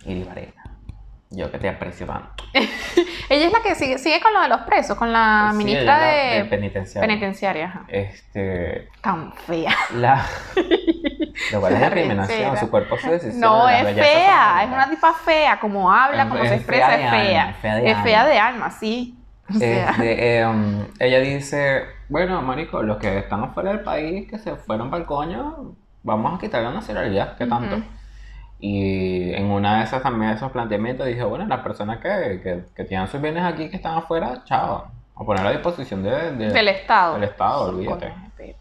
Iris 0.06 0.26
Varela. 0.28 0.54
Yo 1.30 1.50
que 1.52 1.58
te 1.60 1.70
aprecio 1.70 2.06
tanto. 2.08 2.44
Ella 3.30 3.48
es 3.48 3.52
la 3.54 3.62
que 3.62 3.76
sigue, 3.76 3.98
sigue 3.98 4.20
con 4.22 4.34
lo 4.34 4.42
de 4.42 4.50
los 4.50 4.62
presos, 4.62 4.98
con 4.98 5.12
la 5.14 5.50
Sí, 5.52 5.58
ministra 5.58 5.98
la 5.98 6.06
de, 6.06 6.44
de 6.44 6.46
penitenciaria. 6.46 7.08
penitenciaria. 7.08 7.66
ajá. 7.68 7.86
Este. 7.88 8.90
Tan 9.02 9.32
fea. 9.34 9.74
La. 9.96 10.26
Lo 11.54 11.60
cual 11.60 11.74
es 11.74 11.80
discriminación. 11.82 12.58
Su 12.58 12.70
cuerpo 12.70 12.98
se 12.98 13.12
decisión. 13.12 13.40
No, 13.42 13.68
es 13.68 13.84
fea, 13.96 14.64
es 14.64 14.68
una 14.70 14.90
tipa 14.90 15.14
fea, 15.14 15.60
como 15.60 15.92
habla, 15.92 16.24
Es- 16.24 16.30
como 16.30 16.44
es 16.44 16.50
se 16.50 16.56
expresa, 16.56 16.88
fea 16.88 16.96
es 16.96 17.10
fea. 17.28 17.42
alma, 17.44 17.54
fea 17.62 17.76
de 17.76 17.92
es 17.92 17.98
fea 18.04 18.20
alma. 18.22 18.34
de 18.34 18.40
alma, 18.40 18.72
sí. 18.72 19.18
O 19.50 19.54
sea, 19.54 19.90
Este, 19.92 20.38
eh, 20.40 20.48
um, 20.48 20.86
ella 21.00 21.20
dice, 21.20 21.84
bueno, 22.10 22.42
marico, 22.42 22.84
los 22.84 22.98
que 22.98 23.18
están 23.18 23.44
afuera 23.44 23.72
del 23.72 23.82
país, 23.82 24.30
que 24.30 24.38
se 24.38 24.56
fueron 24.56 24.90
para 24.90 25.02
el 25.02 25.08
coño, 25.08 25.76
vamos 26.04 26.36
a 26.36 26.40
quitarle 26.40 26.68
la 26.70 26.74
nacionalidad, 26.76 27.38
¿qué 27.38 27.46
tanto? 27.46 27.78
Y 28.60 29.34
en 29.34 29.46
una 29.50 29.78
de 29.80 29.84
esas 29.86 30.04
también, 30.04 30.32
esos 30.32 30.52
planteamientos, 30.52 31.08
dije, 31.08 31.24
bueno, 31.24 31.46
las 31.48 31.62
personas 31.62 31.98
que, 31.98 32.40
que, 32.44 32.64
que 32.76 32.84
tienen 32.84 33.08
sus 33.08 33.20
bienes 33.22 33.44
aquí, 33.44 33.70
que 33.70 33.78
están 33.78 33.96
afuera, 33.98 34.44
chao, 34.46 34.88
O 35.16 35.26
ponerlo 35.26 35.50
a 35.50 35.52
disposición 35.52 36.04
de, 36.04 36.32
de- 36.34 36.52
Del 36.52 36.68
Estado. 36.68 37.16
Del 37.16 37.24
Estado, 37.24 37.70
olvídate. 37.70 38.14
De 38.38 38.56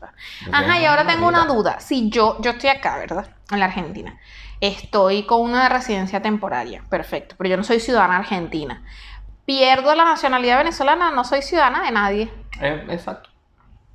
Ajá, 0.53 0.79
y 0.79 0.85
ahora 0.85 1.07
tengo 1.07 1.27
una 1.29 1.45
duda. 1.47 1.81
Si 1.81 2.11
yo, 2.11 2.37
yo 2.41 2.51
estoy 2.53 2.69
acá, 2.71 2.99
¿verdad? 2.99 3.27
En 3.51 3.59
la 3.61 3.67
Argentina. 3.67 4.19
Estoy 4.61 5.23
con 5.25 5.41
una 5.41 5.69
residencia 5.71 6.21
temporaria. 6.21 6.83
Perfecto. 6.91 7.35
Pero 7.39 7.49
yo 7.51 7.57
no 7.57 7.65
soy 7.65 7.81
ciudadana 7.81 8.19
argentina. 8.19 8.83
Pierdo 9.47 9.95
la 9.95 10.05
nacionalidad 10.05 10.59
venezolana, 10.59 11.11
no 11.11 11.25
soy 11.25 11.41
ciudadana 11.43 11.83
de 11.85 11.91
nadie. 11.93 12.33
Eh, 12.61 12.87
exacto. 12.91 13.31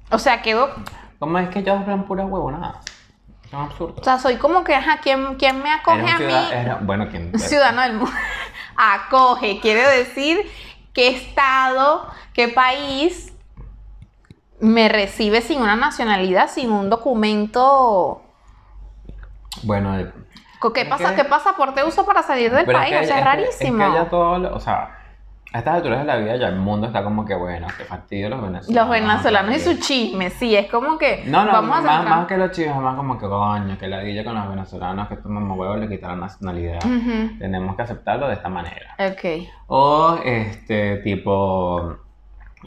O 0.09 0.17
sea, 0.17 0.41
quedo. 0.41 0.69
¿Cómo 1.19 1.37
es 1.37 1.49
que 1.49 1.59
ellos 1.59 1.79
hablan 1.79 2.05
pura 2.05 2.25
huevonada? 2.25 2.81
Es 3.55 3.59
un 3.59 3.65
absurdo. 3.65 3.95
O 4.01 4.03
sea, 4.03 4.19
soy 4.19 4.35
como 4.37 4.63
que, 4.63 4.75
ajá, 4.75 4.99
¿quién, 5.01 5.35
quién 5.35 5.61
me 5.63 5.71
acoge 5.71 6.01
a 6.09 6.17
ciudad- 6.17 6.79
mí? 6.79 6.85
bueno, 6.85 7.07
¿quién? 7.09 7.37
Ciudadano 7.39 7.81
del 7.83 7.93
mundo. 7.93 8.11
Acoge, 8.77 9.59
quiere 9.61 9.87
decir 9.87 10.39
qué 10.93 11.07
estado, 11.09 12.09
qué 12.33 12.49
país 12.49 13.33
me 14.59 14.89
recibe 14.89 15.41
sin 15.41 15.61
una 15.61 15.75
nacionalidad, 15.77 16.49
sin 16.49 16.71
un 16.71 16.89
documento. 16.89 18.21
Bueno, 19.63 19.95
el- 19.95 20.13
¿Qué, 20.73 20.81
Es 20.81 20.87
pasa, 20.87 21.11
que- 21.11 21.21
¿Qué 21.21 21.25
pasaporte 21.29 21.83
uso 21.83 22.05
para 22.05 22.23
salir 22.23 22.51
del 22.51 22.65
país? 22.65 22.89
que- 22.89 22.99
o 22.99 23.03
sea, 23.03 23.19
es, 23.19 23.23
rarísimo. 23.25 23.85
Es 23.95 24.03
que 24.03 24.09
todo, 24.09 24.55
o 24.55 24.59
sea, 24.59 24.97
a 25.55 25.59
estas 25.59 25.75
alturas 25.75 25.99
de 25.99 26.05
la 26.05 26.17
vida 26.17 26.35
ya 26.35 26.47
el 26.49 26.57
mundo 26.57 26.87
está 26.87 27.01
como 27.03 27.23
que, 27.23 27.33
bueno, 27.33 27.67
qué 27.77 27.85
fastidio 27.85 28.29
los 28.29 28.41
venezolanos. 28.41 28.75
Los 28.75 28.89
venezolanos 28.89 29.55
y 29.55 29.59
su 29.61 29.79
chisme, 29.79 30.29
sí, 30.29 30.55
es 30.55 30.69
como 30.69 30.97
que. 30.97 31.23
No, 31.27 31.45
no, 31.45 31.51
vamos 31.53 31.77
a 31.77 31.81
más, 31.81 31.91
centrar- 32.01 32.09
más 32.09 32.27
que 32.27 32.37
los 32.37 32.51
chivos, 32.51 32.77
más 32.77 32.95
como 32.95 33.17
que 33.17 33.25
coño, 33.27 33.77
que 33.77 33.87
la 33.87 34.03
guilla 34.03 34.23
con 34.25 34.35
los 34.35 34.49
venezolanos, 34.49 35.07
que 35.07 35.13
estos 35.13 35.31
mamahuevos 35.31 35.79
le 35.79 35.87
quitan 35.87 36.11
la 36.11 36.25
nacionalidad. 36.27 36.79
Tenemos 37.39 37.75
que 37.75 37.81
aceptarlo 37.83 38.27
de 38.27 38.33
esta 38.33 38.49
manera. 38.49 38.95
Ok. 38.99 39.47
O, 39.67 40.17
este, 40.23 40.97
tipo, 40.97 41.95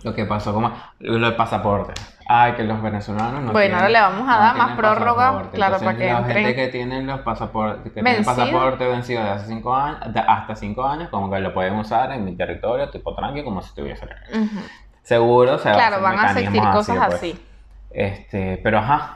lo 0.03 0.15
que 0.15 0.25
pasó 0.25 0.53
como 0.53 0.73
lo 1.01 1.19
del 1.27 1.37
pasaporte. 1.37 1.95
Ay, 2.31 2.53
que 2.53 2.63
los 2.65 2.83
venezolanos 2.83 3.43
no 3.43 3.53
Bueno, 3.53 3.77
ahora 3.77 3.89
le 3.89 4.01
vamos 4.01 4.29
a 4.29 4.39
dar 4.39 4.57
más 4.57 4.67
tienen 4.67 4.77
prórroga, 4.77 5.31
claro, 5.51 5.77
Entonces, 5.77 5.83
para 5.83 5.97
que 5.99 6.07
la 6.13 6.19
entren. 6.19 6.37
gente 6.37 6.55
que 6.55 6.69
tiene 6.69 7.03
los 7.03 7.21
pasaportes, 7.21 7.83
que 7.85 7.91
tiene 7.91 8.13
¿Vencido? 8.13 8.37
pasaporte 8.37 8.87
vencido 8.87 9.23
de 9.25 9.31
hace 9.31 9.47
cinco 9.47 9.75
años, 9.75 10.13
de 10.13 10.21
hasta 10.21 10.55
cinco 10.55 10.87
años, 10.87 11.09
como 11.09 11.31
que 11.31 11.41
lo 11.41 11.55
pueden 11.55 11.75
usar 11.77 12.13
en 12.13 12.25
mi 12.27 12.37
territorio, 12.37 12.91
tipo 12.91 13.15
tranqui, 13.15 13.43
como 13.45 13.63
si 13.63 13.69
estuviese 13.71 14.05
acá. 14.05 14.17
Ujú. 14.35 14.61
Seguro 15.03 15.59
se 15.59 15.71
va 15.71 15.75
Claro, 15.77 15.97
hacer 15.97 16.03
van 16.03 16.19
a 16.19 16.23
existir 16.25 16.51
mecanismos 16.51 16.77
cosas 16.87 17.07
pues. 17.07 17.15
así. 17.17 17.45
Este, 17.91 18.61
pero 18.63 18.79
ajá. 18.81 19.15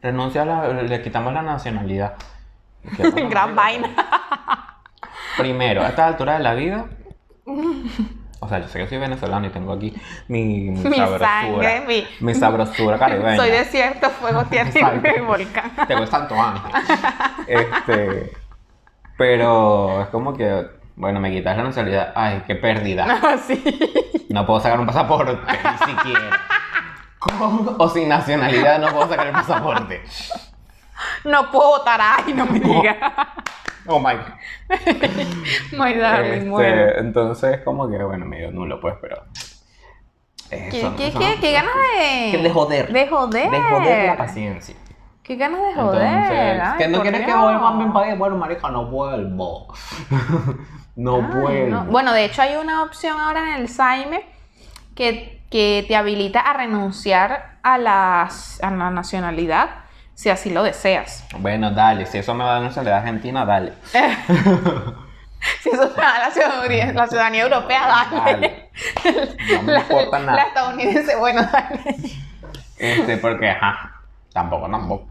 Renuncia 0.00 0.42
a 0.42 0.44
la, 0.46 0.68
le 0.68 1.02
quitamos 1.02 1.34
la 1.34 1.42
nacionalidad. 1.42 2.14
¿Qué 2.96 3.10
pasa, 3.10 3.28
Gran 3.28 3.54
vaina. 3.54 3.88
Primero, 5.36 5.82
a 5.82 5.88
esta 5.88 6.06
altura 6.06 6.34
de 6.38 6.40
la 6.44 6.54
vida. 6.54 6.86
O 8.44 8.48
sea, 8.48 8.58
yo 8.60 8.68
sé 8.68 8.78
que 8.78 8.86
soy 8.88 8.98
venezolano 8.98 9.46
y 9.46 9.50
tengo 9.50 9.72
aquí 9.72 9.94
mi, 10.28 10.70
mi 10.70 10.70
Mi 10.90 10.96
sabrosura. 10.96 11.28
sangre, 11.28 11.80
mi- 11.86 12.06
mi 12.20 12.34
sabrosura 12.34 12.98
caribeña. 12.98 13.36
Soy 13.36 13.50
desierto, 13.50 14.10
fuego, 14.10 14.44
tierra 14.50 14.70
y 15.16 15.20
volcán. 15.20 15.72
Tengo 15.88 16.02
el 16.02 16.08
Santo 16.08 16.34
Ángel. 16.40 16.72
Este. 17.46 18.32
Pero 19.16 20.02
es 20.02 20.08
como 20.08 20.34
que, 20.34 20.66
bueno, 20.96 21.20
me 21.20 21.30
quitas 21.30 21.56
la 21.56 21.62
nacionalidad. 21.64 22.12
Ay, 22.16 22.42
qué 22.46 22.54
pérdida. 22.56 23.06
Así. 23.22 23.62
No 24.30 24.44
puedo 24.46 24.60
sacar 24.60 24.80
un 24.80 24.86
pasaporte, 24.86 25.32
ni 25.32 25.92
siquiera. 25.94 26.40
Con 27.18 27.76
o 27.78 27.88
sin 27.88 28.08
nacionalidad 28.08 28.78
no 28.80 28.88
puedo 28.88 29.08
sacar 29.08 29.28
el 29.28 29.32
pasaporte. 29.32 30.02
No 31.24 31.50
puedo 31.50 31.78
votar, 31.78 32.00
ay, 32.02 32.32
no 32.34 32.44
me 32.46 32.58
digas. 32.60 32.96
Oh 33.86 33.98
my. 34.00 34.14
My 35.76 35.94
darling, 35.94 36.32
Este, 36.32 36.48
bueno. 36.50 36.82
entonces, 36.98 37.60
como 37.64 37.88
que, 37.88 38.02
bueno, 38.02 38.24
medio 38.26 38.50
nulo, 38.50 38.80
pues, 38.80 38.94
pero. 39.00 39.24
¿Qué, 40.50 40.68
Eso, 40.68 40.94
qué, 40.96 41.12
qué, 41.12 41.34
no- 41.34 41.40
qué 41.40 41.52
ganas 41.52 41.74
de... 41.74 42.30
Que 42.30 42.38
de 42.42 42.50
joder. 42.50 42.92
De 42.92 43.08
joder. 43.08 43.50
De 43.50 43.60
joder 43.62 44.06
la 44.06 44.16
paciencia. 44.16 44.74
Qué 45.22 45.36
ganas 45.36 45.60
de 45.66 45.74
joder. 45.74 46.02
Entonces, 46.06 46.60
ay, 46.62 46.78
que 46.78 46.88
no 46.88 47.00
quieres 47.02 47.20
que 47.22 47.26
Dios. 47.26 47.40
vuelva 47.40 47.68
a 47.68 47.72
mi 47.74 47.90
país. 47.92 48.16
Bueno, 48.18 48.36
marica, 48.36 48.70
no 48.70 48.86
vuelvo. 48.86 49.74
no 50.96 51.16
Ay, 51.16 51.40
vuelvo. 51.40 51.70
no. 51.70 51.84
Bueno, 51.86 52.12
de 52.12 52.24
hecho 52.26 52.42
hay 52.42 52.56
una 52.56 52.82
opción 52.82 53.18
ahora 53.18 53.54
en 53.56 53.62
el 53.62 53.68
Saime 53.68 54.22
que, 54.94 55.42
que 55.50 55.84
te 55.88 55.96
habilita 55.96 56.40
a 56.40 56.52
renunciar 56.52 57.58
a, 57.62 57.78
las, 57.78 58.62
a 58.62 58.70
la 58.70 58.90
nacionalidad 58.90 59.70
si 60.14 60.30
así 60.30 60.50
lo 60.50 60.62
deseas. 60.62 61.24
Bueno, 61.38 61.70
dale. 61.70 62.06
Si 62.06 62.18
eso 62.18 62.34
me 62.34 62.44
va 62.44 62.50
a 62.50 62.54
dar 62.54 62.62
nacionalidad 62.62 62.98
argentina, 63.00 63.44
dale. 63.44 63.72
Si 65.62 65.68
eso 65.68 65.88
te 65.90 66.00
da 66.00 66.18
la 66.20 66.30
ciudadanía, 66.30 66.92
la 66.94 67.06
ciudadanía 67.06 67.42
europea, 67.42 67.86
dale. 67.86 68.16
Dale. 68.24 68.70
No 69.54 69.62
me 69.62 69.72
La- 69.74 69.80
importa 69.80 70.18
La 70.20 70.24
nada. 70.26 70.42
estadounidense, 70.42 71.16
bueno, 71.16 71.42
dale. 71.52 71.80
Este, 72.78 73.18
porque, 73.18 73.50
ajá. 73.50 73.92
Tampoco, 74.32 74.70
tampoco. 74.70 75.06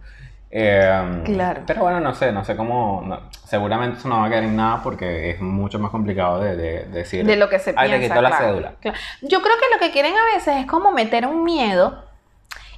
Eh, 0.49 1.21
Claro. 1.25 1.61
Pero 1.67 1.81
bueno, 1.81 1.99
no 1.99 2.15
sé, 2.15 2.31
no 2.31 2.43
sé 2.43 2.55
cómo. 2.57 3.03
no- 3.05 3.21
seguramente 3.45 3.99
eso 3.99 4.07
no 4.07 4.19
va 4.21 4.25
a 4.25 4.29
quedar 4.29 4.43
en 4.43 4.55
nada 4.55 4.81
porque 4.83 5.29
es 5.31 5.39
mucho 5.39 5.77
más 5.77 5.91
complicado 5.91 6.39
de, 6.39 6.55
de- 6.55 6.85
de 6.85 6.99
decir. 6.99 7.23
De 7.25 7.35
lo 7.35 7.47
que 7.49 7.59
se 7.59 7.73
Ay, 7.77 7.89
piensa. 7.89 8.01
te 8.07 8.07
quitó 8.09 8.21
la 8.23 8.37
cédula. 8.37 8.73
claro. 8.81 8.97
Yo 9.21 9.39
creo 9.41 9.55
que 9.57 9.73
lo 9.73 9.79
que 9.79 9.91
quieren 9.91 10.13
a 10.17 10.35
veces 10.35 10.57
es 10.57 10.65
como 10.65 10.91
meter 10.91 11.27
un 11.27 11.43
miedo. 11.43 12.03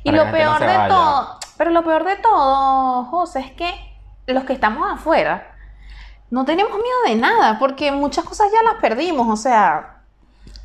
Y 0.06 0.12
lo 0.12 0.26
no 0.26 0.32
peor 0.32 0.60
de 0.60 0.88
todo, 0.88 1.40
pero 1.58 1.72
lo 1.72 1.84
peor 1.84 2.04
de 2.04 2.16
todo, 2.18 3.06
José, 3.06 3.40
es 3.40 3.52
que 3.52 3.74
los 4.28 4.44
que 4.44 4.54
estamos 4.54 4.90
afuera 4.92 5.56
no 6.30 6.46
tenemos 6.46 6.74
miedo 6.74 6.98
de 7.08 7.16
nada, 7.16 7.58
porque 7.60 7.92
muchas 7.92 8.24
cosas 8.24 8.48
ya 8.54 8.62
las 8.64 8.76
perdimos, 8.82 9.28
o 9.28 9.36
sea, 9.36 10.04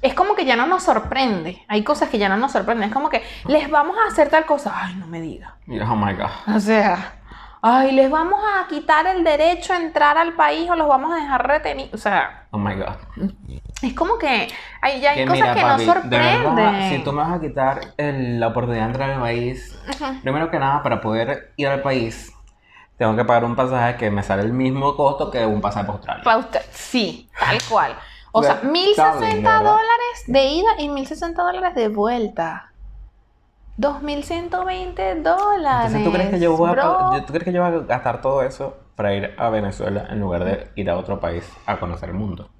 es 0.03 0.14
como 0.14 0.35
que 0.35 0.44
ya 0.44 0.57
no 0.57 0.66
nos 0.66 0.83
sorprende. 0.83 1.64
Hay 1.68 1.85
cosas 1.85 2.09
que 2.09 2.18
ya 2.18 2.29
no 2.29 2.37
nos 2.37 2.53
sorprenden, 2.53 2.88
es 2.88 2.94
como 2.94 3.09
que 3.09 3.22
les 3.46 3.70
vamos 3.70 3.96
a 3.98 4.12
hacer 4.12 4.29
tal 4.29 4.44
cosa, 4.46 4.72
ay, 4.74 4.94
no 4.96 5.07
me 5.07 5.20
digas. 5.20 5.53
Y, 5.66 5.81
Oh 5.81 5.96
my 5.96 6.12
god. 6.14 6.55
O 6.55 6.61
sea, 6.61 7.14
ay, 7.62 7.92
les 7.92 8.11
vamos 8.11 8.40
a 8.42 8.66
quitar 8.68 9.07
el 9.07 9.23
derecho 9.25 9.73
a 9.73 9.77
entrar 9.79 10.16
al 10.18 10.35
país 10.35 10.68
o 10.70 10.77
los 10.77 10.88
vamos 10.88 11.12
a 11.12 11.16
dejar 11.16 11.46
retenidos, 11.46 11.94
o 11.94 11.99
sea, 11.99 12.46
Oh 12.53 12.59
my 12.59 12.75
god. 12.75 13.31
es 13.83 13.94
como 13.94 14.18
que 14.18 14.49
hay, 14.83 15.01
ya 15.01 15.11
hay 15.11 15.18
Que 15.18 15.25
cosas 15.27 15.40
mira, 15.42 15.55
que 15.55 15.61
papi, 15.62 15.87
no 15.87 15.94
de 15.94 16.18
verdad, 16.18 16.42
sorprenden. 16.44 16.90
si 16.90 17.05
tú 17.05 17.12
me 17.12 17.18
vas 17.23 17.33
a 17.35 17.40
quitar 17.40 17.81
el- 17.96 18.40
la 18.40 18.49
oportunidad 18.49 18.83
de 18.85 18.90
entrar 18.90 19.11
al 19.11 19.20
país, 19.20 19.79
primero 20.23 20.51
que 20.51 20.59
nada, 20.59 20.83
para 20.83 21.01
poder 21.01 21.53
ir 21.57 21.68
al 21.68 21.81
país, 21.83 22.33
tengo 22.96 23.14
que 23.16 23.25
pagar 23.25 23.44
un 23.44 23.55
pasaje 23.57 23.96
que 23.96 24.11
me 24.11 24.23
sale 24.23 24.42
el 24.42 24.53
mismo 24.53 24.96
costo 24.96 25.31
que 25.31 25.46
un 25.46 25.61
pasaje 25.61 25.87
para 25.87 25.96
Australia. 25.99 26.25
Pa' 26.25 26.37
usted- 26.38 26.62
Sí, 26.73 27.31
tal 27.38 27.59
cual. 27.68 27.94
O 28.33 28.42
sea, 28.42 28.53
Está 28.55 28.62
bien, 28.62 28.73
1060 28.73 29.51
¿verdad? 29.51 29.59
dólares 29.73 30.25
de 30.27 30.44
ida 30.44 30.68
y 30.79 30.88
1060 30.88 31.42
dólares 31.42 31.75
de 31.75 31.88
vuelta. 31.88 32.69
2120 33.81 35.23
dólares. 35.23 35.95
Entonces, 35.95 36.05
¿tú 36.05 36.12
crees, 36.12 36.29
que 36.29 36.38
yo 36.38 36.55
voy 36.55 36.71
a, 36.71 37.25
¿tú 37.27 37.33
crees 37.33 37.45
que 37.45 37.53
yo 37.53 37.64
voy 37.64 37.75
a 37.75 37.79
gastar 37.81 38.21
todo 38.21 38.43
eso 38.43 38.77
para 38.95 39.14
ir 39.14 39.35
a 39.38 39.49
Venezuela 39.49 40.07
en 40.11 40.21
lugar 40.21 40.45
de 40.45 40.71
ir 40.75 40.90
a 40.90 40.99
otro 40.99 41.19
país 41.19 41.51
a 41.64 41.79
conocer 41.79 42.11
el 42.11 42.14
mundo? 42.14 42.51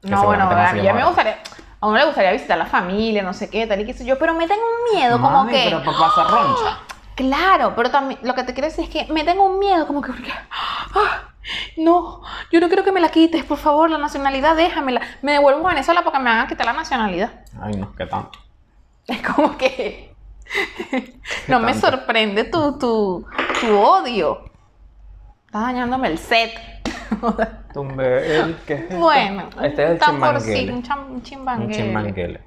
Que 0.00 0.10
No, 0.10 0.24
bueno, 0.24 0.44
a 0.44 0.70
a 0.70 0.72
mí 0.74 0.82
ya 0.82 0.94
me 0.94 1.04
gustaría. 1.04 1.38
A 1.80 1.88
uno 1.88 1.96
le 1.96 2.04
gustaría 2.04 2.30
visitar 2.30 2.56
la 2.56 2.66
familia, 2.66 3.24
no 3.24 3.32
sé 3.32 3.50
qué, 3.50 3.66
tal 3.66 3.80
y 3.80 3.86
qué 3.86 3.92
sé 3.92 4.04
yo, 4.04 4.16
pero 4.16 4.32
me 4.34 4.46
tengo 4.46 4.62
un 4.62 4.96
miedo, 4.96 5.20
como 5.20 5.46
que. 5.48 5.64
pero 5.64 5.82
pasar 5.82 6.30
roncha. 6.30 6.78
Claro, 7.16 7.74
pero 7.76 7.90
también 7.90 8.18
lo 8.22 8.34
que 8.34 8.44
te 8.44 8.54
quiero 8.54 8.68
decir 8.68 8.84
es 8.84 8.90
que 8.90 9.12
me 9.12 9.24
tengo 9.24 9.44
un 9.44 9.58
miedo, 9.58 9.86
como 9.86 10.00
que. 10.00 10.12
porque, 10.12 10.32
ah, 10.50 11.32
no, 11.76 12.22
yo 12.50 12.60
no 12.60 12.68
quiero 12.68 12.84
que 12.84 12.92
me 12.92 13.00
la 13.00 13.10
quites, 13.10 13.44
por 13.44 13.58
favor, 13.58 13.90
la 13.90 13.98
nacionalidad, 13.98 14.56
déjamela. 14.56 15.02
Me 15.20 15.32
devuelvo 15.32 15.66
a 15.66 15.70
Venezuela 15.70 16.02
porque 16.02 16.18
me 16.18 16.30
van 16.30 16.38
a 16.38 16.46
quitar 16.46 16.64
la 16.64 16.72
nacionalidad. 16.72 17.30
Ay, 17.60 17.74
no, 17.74 17.92
qué 17.94 18.06
tanto. 18.06 18.38
Es 19.06 19.22
como 19.22 19.56
que 19.56 20.14
no 21.48 21.60
me 21.60 21.74
sorprende 21.74 22.44
tu, 22.44 22.78
tu, 22.78 23.26
tu 23.60 23.76
odio. 23.78 24.44
Estás 25.46 25.62
dañándome 25.62 26.08
el 26.08 26.18
set. 26.18 26.50
El 27.74 28.56
que 28.66 28.86
bueno, 28.96 29.48
Este 29.62 29.82
es 29.82 29.88
el 29.88 29.92
un 29.94 29.98
tamborcito, 29.98 30.72
un, 30.72 30.82
cham- 30.82 31.06
un 31.06 31.12
Un 31.14 31.22
chimbanguele. 31.22 31.74
chimbanguele. 31.74 32.40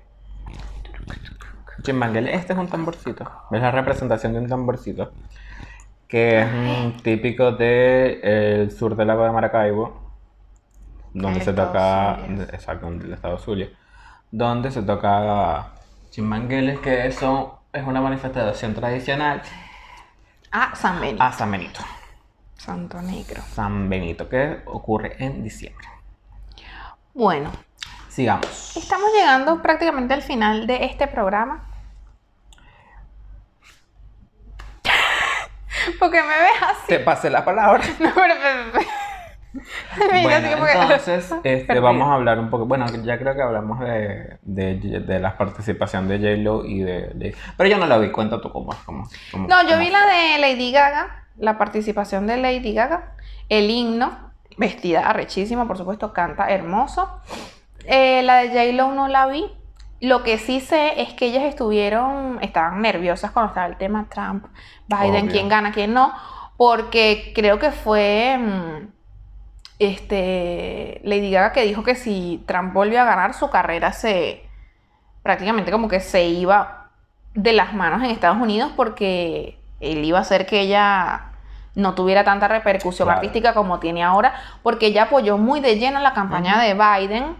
Chimbanguele, 1.82 2.34
este 2.36 2.54
es 2.54 2.60
un 2.60 2.68
tamborcito. 2.68 3.30
Es 3.52 3.62
la 3.62 3.72
representación 3.72 4.34
de 4.34 4.40
un 4.40 4.48
tamborcito. 4.48 5.12
Que 6.08 6.42
es 6.42 7.04
típico 7.04 7.52
del 7.54 8.72
sur 8.72 8.96
del 8.96 9.08
lago 9.08 9.26
de 9.26 9.32
Maracaibo. 9.32 10.02
Donde 11.14 11.40
El 11.40 11.46
se 11.46 11.54
toca. 11.54 12.20
Exacto, 12.54 12.88
en 12.88 13.02
el 13.02 13.14
estado 13.14 13.38
Zulia. 13.38 13.70
Donde 14.32 14.72
se 14.72 14.82
toca 14.84 15.73
chimbangueles, 16.14 16.80
que 16.80 17.12
son, 17.12 17.50
es 17.74 17.84
una 17.84 18.00
manifestación 18.00 18.76
tradicional 18.76 19.42
Ah, 20.52 20.72
San 20.76 21.02
Benito. 21.02 21.24
a 21.24 21.32
San 21.32 21.50
Benito. 21.52 21.80
Santo 22.56 23.02
Negro. 23.02 23.42
San 23.56 23.90
Benito, 23.90 24.30
que 24.30 24.62
ocurre 24.68 25.16
en 25.18 25.44
diciembre. 25.44 25.88
Bueno, 27.16 27.52
Sigamos. 28.10 28.78
estamos 28.78 29.10
llegando 29.12 29.60
prácticamente 29.64 30.14
al 30.14 30.22
final 30.22 30.68
de 30.68 30.86
este 30.86 31.08
programa. 31.08 31.66
¿Por 36.00 36.12
qué 36.12 36.22
me 36.22 36.28
ves 36.28 36.62
así? 36.62 36.88
Te 36.90 37.00
pasé 37.00 37.32
la 37.32 37.44
palabra. 37.44 37.84
No, 38.00 38.12
pero, 38.14 38.36
Bueno, 40.24 40.48
entonces 40.48 41.34
este, 41.44 41.80
vamos 41.80 42.08
a 42.10 42.14
hablar 42.16 42.40
un 42.40 42.50
poco. 42.50 42.66
Bueno, 42.66 42.86
ya 43.04 43.18
creo 43.20 43.36
que 43.36 43.42
hablamos 43.42 43.80
de, 43.80 44.38
de, 44.42 44.76
de 44.76 45.20
la 45.20 45.38
participación 45.38 46.08
de 46.08 46.18
J-Lo 46.18 46.66
y 46.66 46.80
de, 46.82 47.12
de- 47.14 47.36
Pero 47.58 47.70
yo 47.70 47.78
no 47.78 47.86
la 47.86 47.98
vi, 47.98 48.10
cuenta 48.12 48.42
tú 48.42 48.52
cómo. 48.52 48.74
Cómo, 48.86 49.08
cómo- 49.32 49.48
No, 49.48 49.62
yo 49.64 49.70
cómo 49.70 49.80
vi 49.80 49.90
fue. 49.90 49.92
la 49.92 50.06
de 50.08 50.38
Lady 50.40 50.72
Gaga, 50.72 51.26
la 51.38 51.58
participación 51.58 52.28
de 52.28 52.38
Lady 52.38 52.74
Gaga, 52.74 53.14
el 53.50 53.70
himno, 53.70 54.12
vestida 54.58 55.08
arrechísima, 55.08 55.68
por 55.68 55.78
supuesto, 55.78 56.14
canta 56.14 56.48
hermoso. 56.50 57.10
Eh, 57.86 58.22
la 58.24 58.38
de 58.38 58.50
J-Lo 58.50 58.94
no 58.94 59.08
la 59.08 59.28
vi. 59.28 59.46
Lo 60.00 60.22
que 60.24 60.38
sí 60.38 60.60
sé 60.60 61.02
es 61.02 61.14
que 61.14 61.28
ellas 61.28 61.44
estuvieron, 61.44 62.40
estaban 62.42 62.82
nerviosas 62.82 63.32
cuando 63.32 63.50
estaba 63.52 63.68
el 63.68 63.78
tema 63.78 64.08
Trump, 64.10 64.46
Biden, 64.88 65.24
Obvio. 65.26 65.32
quién 65.32 65.48
gana, 65.48 65.72
quién 65.72 65.94
no, 65.94 66.12
porque 66.58 67.32
creo 67.34 67.58
que 67.58 67.72
fue 67.72 68.38
mm, 68.38 68.88
este, 69.80 71.02
Lady 71.04 71.32
Gaga 71.32 71.52
que 71.52 71.64
dijo 71.64 71.84
que 71.84 71.96
si 71.96 72.44
Trump 72.48 72.74
volvió 72.74 73.02
a 73.02 73.06
ganar, 73.06 73.34
su 73.34 73.50
carrera 73.50 73.94
se 73.94 74.44
prácticamente 75.24 75.72
como 75.72 75.88
que 75.88 76.00
se 76.02 76.26
iba 76.26 76.90
de 77.34 77.54
las 77.54 77.74
manos 77.74 78.04
en 78.04 78.12
Estados 78.12 78.38
Unidos 78.38 78.72
porque 78.76 79.58
él 79.80 80.04
iba 80.04 80.20
a 80.20 80.22
hacer 80.22 80.46
que 80.46 80.60
ella 80.62 81.32
no 81.76 81.96
tuviera 81.96 82.24
tanta 82.24 82.48
repercusión 82.48 83.08
Claro. 83.08 83.20
artística 83.20 83.54
como 83.54 83.80
tiene 83.80 84.04
ahora, 84.04 84.34
porque 84.62 84.88
ella 84.88 85.04
apoyó 85.04 85.38
muy 85.38 85.60
de 85.60 85.78
lleno 85.80 86.00
la 86.00 86.14
campaña 86.14 86.62
de 86.62 86.74
Biden, 86.76 87.36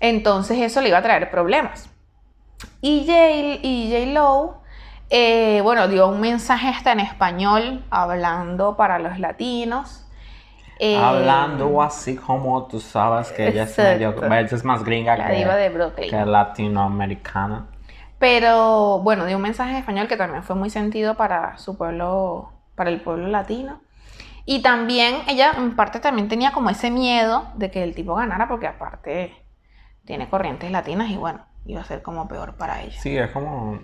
entonces 0.00 0.58
eso 0.58 0.80
le 0.80 0.88
iba 0.88 0.98
a 0.98 1.02
traer 1.02 1.30
problemas. 1.30 1.90
Y 2.80 3.04
J, 3.06 3.60
y 3.62 3.90
J. 3.92 4.12
Lo, 4.12 4.62
eh, 5.10 5.60
bueno, 5.62 5.86
dio 5.88 6.08
un 6.08 6.20
mensaje 6.20 6.68
hasta 6.68 6.92
en 6.92 7.00
español, 7.00 7.84
hablando 7.90 8.76
para 8.76 8.98
los 8.98 9.18
latinos. 9.18 10.03
Eh, 10.78 10.96
Hablando 10.96 11.80
así 11.82 12.16
como 12.16 12.66
tú 12.66 12.80
sabes 12.80 13.30
que 13.30 13.48
ella 13.48 13.62
es, 13.62 13.78
medio, 13.78 14.14
ella 14.24 14.40
es 14.40 14.64
más 14.64 14.84
gringa 14.84 15.16
La 15.16 15.28
que, 15.28 15.36
diva 15.36 15.54
de 15.54 15.68
Brooklyn. 15.68 16.10
que 16.10 16.24
latinoamericana. 16.26 17.66
Pero 18.18 19.00
bueno, 19.00 19.26
dio 19.26 19.36
un 19.36 19.42
mensaje 19.42 19.70
en 19.70 19.76
español 19.76 20.08
que 20.08 20.16
también 20.16 20.42
fue 20.42 20.56
muy 20.56 20.70
sentido 20.70 21.14
para 21.14 21.58
su 21.58 21.76
pueblo, 21.76 22.52
para 22.74 22.90
el 22.90 23.00
pueblo 23.00 23.28
latino. 23.28 23.80
Y 24.46 24.62
también 24.62 25.22
ella 25.28 25.52
en 25.56 25.74
parte 25.76 26.00
también 26.00 26.28
tenía 26.28 26.52
como 26.52 26.70
ese 26.70 26.90
miedo 26.90 27.46
de 27.54 27.70
que 27.70 27.82
el 27.82 27.94
tipo 27.94 28.14
ganara 28.14 28.48
porque 28.48 28.66
aparte 28.66 29.34
tiene 30.04 30.28
corrientes 30.28 30.70
latinas 30.70 31.08
y 31.10 31.16
bueno, 31.16 31.46
iba 31.64 31.80
a 31.80 31.84
ser 31.84 32.02
como 32.02 32.28
peor 32.28 32.56
para 32.56 32.82
ella. 32.82 33.00
Sí, 33.00 33.16
es 33.16 33.30
como. 33.30 33.78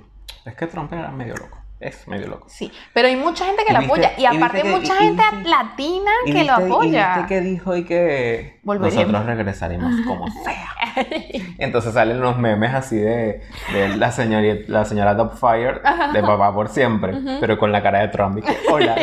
Es 0.44 0.54
que 0.54 0.66
Trump 0.66 0.92
era 0.92 1.10
medio 1.10 1.34
loco. 1.36 1.58
Es 1.80 2.06
medio 2.06 2.28
loco. 2.28 2.46
Sí, 2.50 2.70
pero 2.92 3.08
hay 3.08 3.16
mucha 3.16 3.46
gente 3.46 3.64
que 3.66 3.72
lo 3.72 3.78
apoya 3.78 4.10
y 4.18 4.26
aparte 4.26 4.60
que- 4.62 4.68
mucha 4.68 4.94
y- 4.96 5.06
gente 5.06 5.22
latina 5.48 6.10
Y 6.26 6.32
que 6.32 6.44
lo 6.44 6.52
viste- 6.56 6.62
y 6.62 6.66
apoya. 6.70 7.14
viste 7.16 7.28
que 7.34 7.40
dijo 7.40 7.74
y 7.76 7.84
que 7.84 8.60
Volveremos. 8.62 9.06
nosotros 9.06 9.26
regresaremos 9.26 9.94
como 10.06 10.26
sea. 10.44 10.68
Entonces 11.58 11.94
salen 11.94 12.20
los 12.20 12.36
memes 12.36 12.74
así 12.74 12.96
de, 12.96 13.42
de 13.72 13.96
la, 13.96 14.12
señora, 14.12 14.46
la 14.66 14.84
señora 14.84 15.16
Fire 15.30 15.80
de 16.12 16.20
papá 16.22 16.52
por 16.52 16.68
siempre, 16.68 17.14
pero 17.40 17.56
con 17.58 17.72
la 17.72 17.82
cara 17.82 18.00
de 18.00 18.08
Trump. 18.08 18.38
Y 18.38 18.42
que, 18.42 18.56
Hola, 18.70 18.96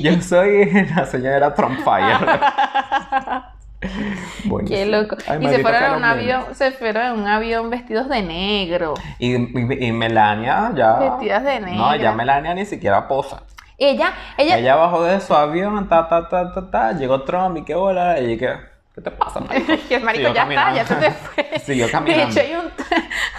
yo 0.00 0.20
soy 0.22 0.70
la 0.96 1.04
señora 1.06 1.54
Trumpfire. 1.54 2.16
Buenísimo. 4.44 4.78
Qué 4.78 4.86
loco. 4.86 5.16
Ay, 5.28 5.38
y 5.40 5.48
se 5.48 5.58
fueron 5.60 5.82
en 5.84 5.92
un 5.94 6.04
avión, 6.04 6.44
se 6.54 6.72
fueron 6.72 7.06
en 7.06 7.12
un 7.20 7.26
avión 7.28 7.70
vestidos 7.70 8.08
de 8.08 8.22
negro. 8.22 8.94
Y, 9.18 9.34
y- 9.36 9.86
y 9.86 9.92
Melania 9.92 10.72
ya. 10.74 10.94
Vestidas 10.98 11.44
de 11.44 11.60
No, 11.60 11.66
negra. 11.66 11.96
ya 11.96 12.12
Melania 12.12 12.54
ni 12.54 12.64
siquiera 12.66 13.06
posa. 13.08 13.42
Ella, 13.76 14.12
ella, 14.36 14.58
Ella 14.58 14.76
bajó 14.76 15.02
de 15.02 15.20
su 15.20 15.34
avión, 15.34 15.88
ta, 15.88 16.08
ta, 16.08 16.28
ta, 16.28 16.52
ta, 16.52 16.70
ta, 16.70 16.92
llegó 16.92 17.22
Trump 17.22 17.56
y 17.58 17.64
qué 17.64 17.74
hola, 17.74 18.20
y 18.20 18.38
que, 18.38 18.54
¿qué 18.94 19.00
te 19.00 19.10
pasa, 19.10 19.40
marico? 19.48 19.72
que 19.88 19.98
marico, 19.98 20.28
Siguió 20.28 20.34
ya 20.34 20.42
está, 20.48 20.74
ya 20.74 20.86
se 20.86 20.94
te 20.94 21.10
fue. 21.10 21.58
Siguió 21.64 21.86
De 21.86 21.92
caminando. 21.92 22.30
hecho, 22.30 22.40
hay 22.40 22.54
un, 22.54 22.70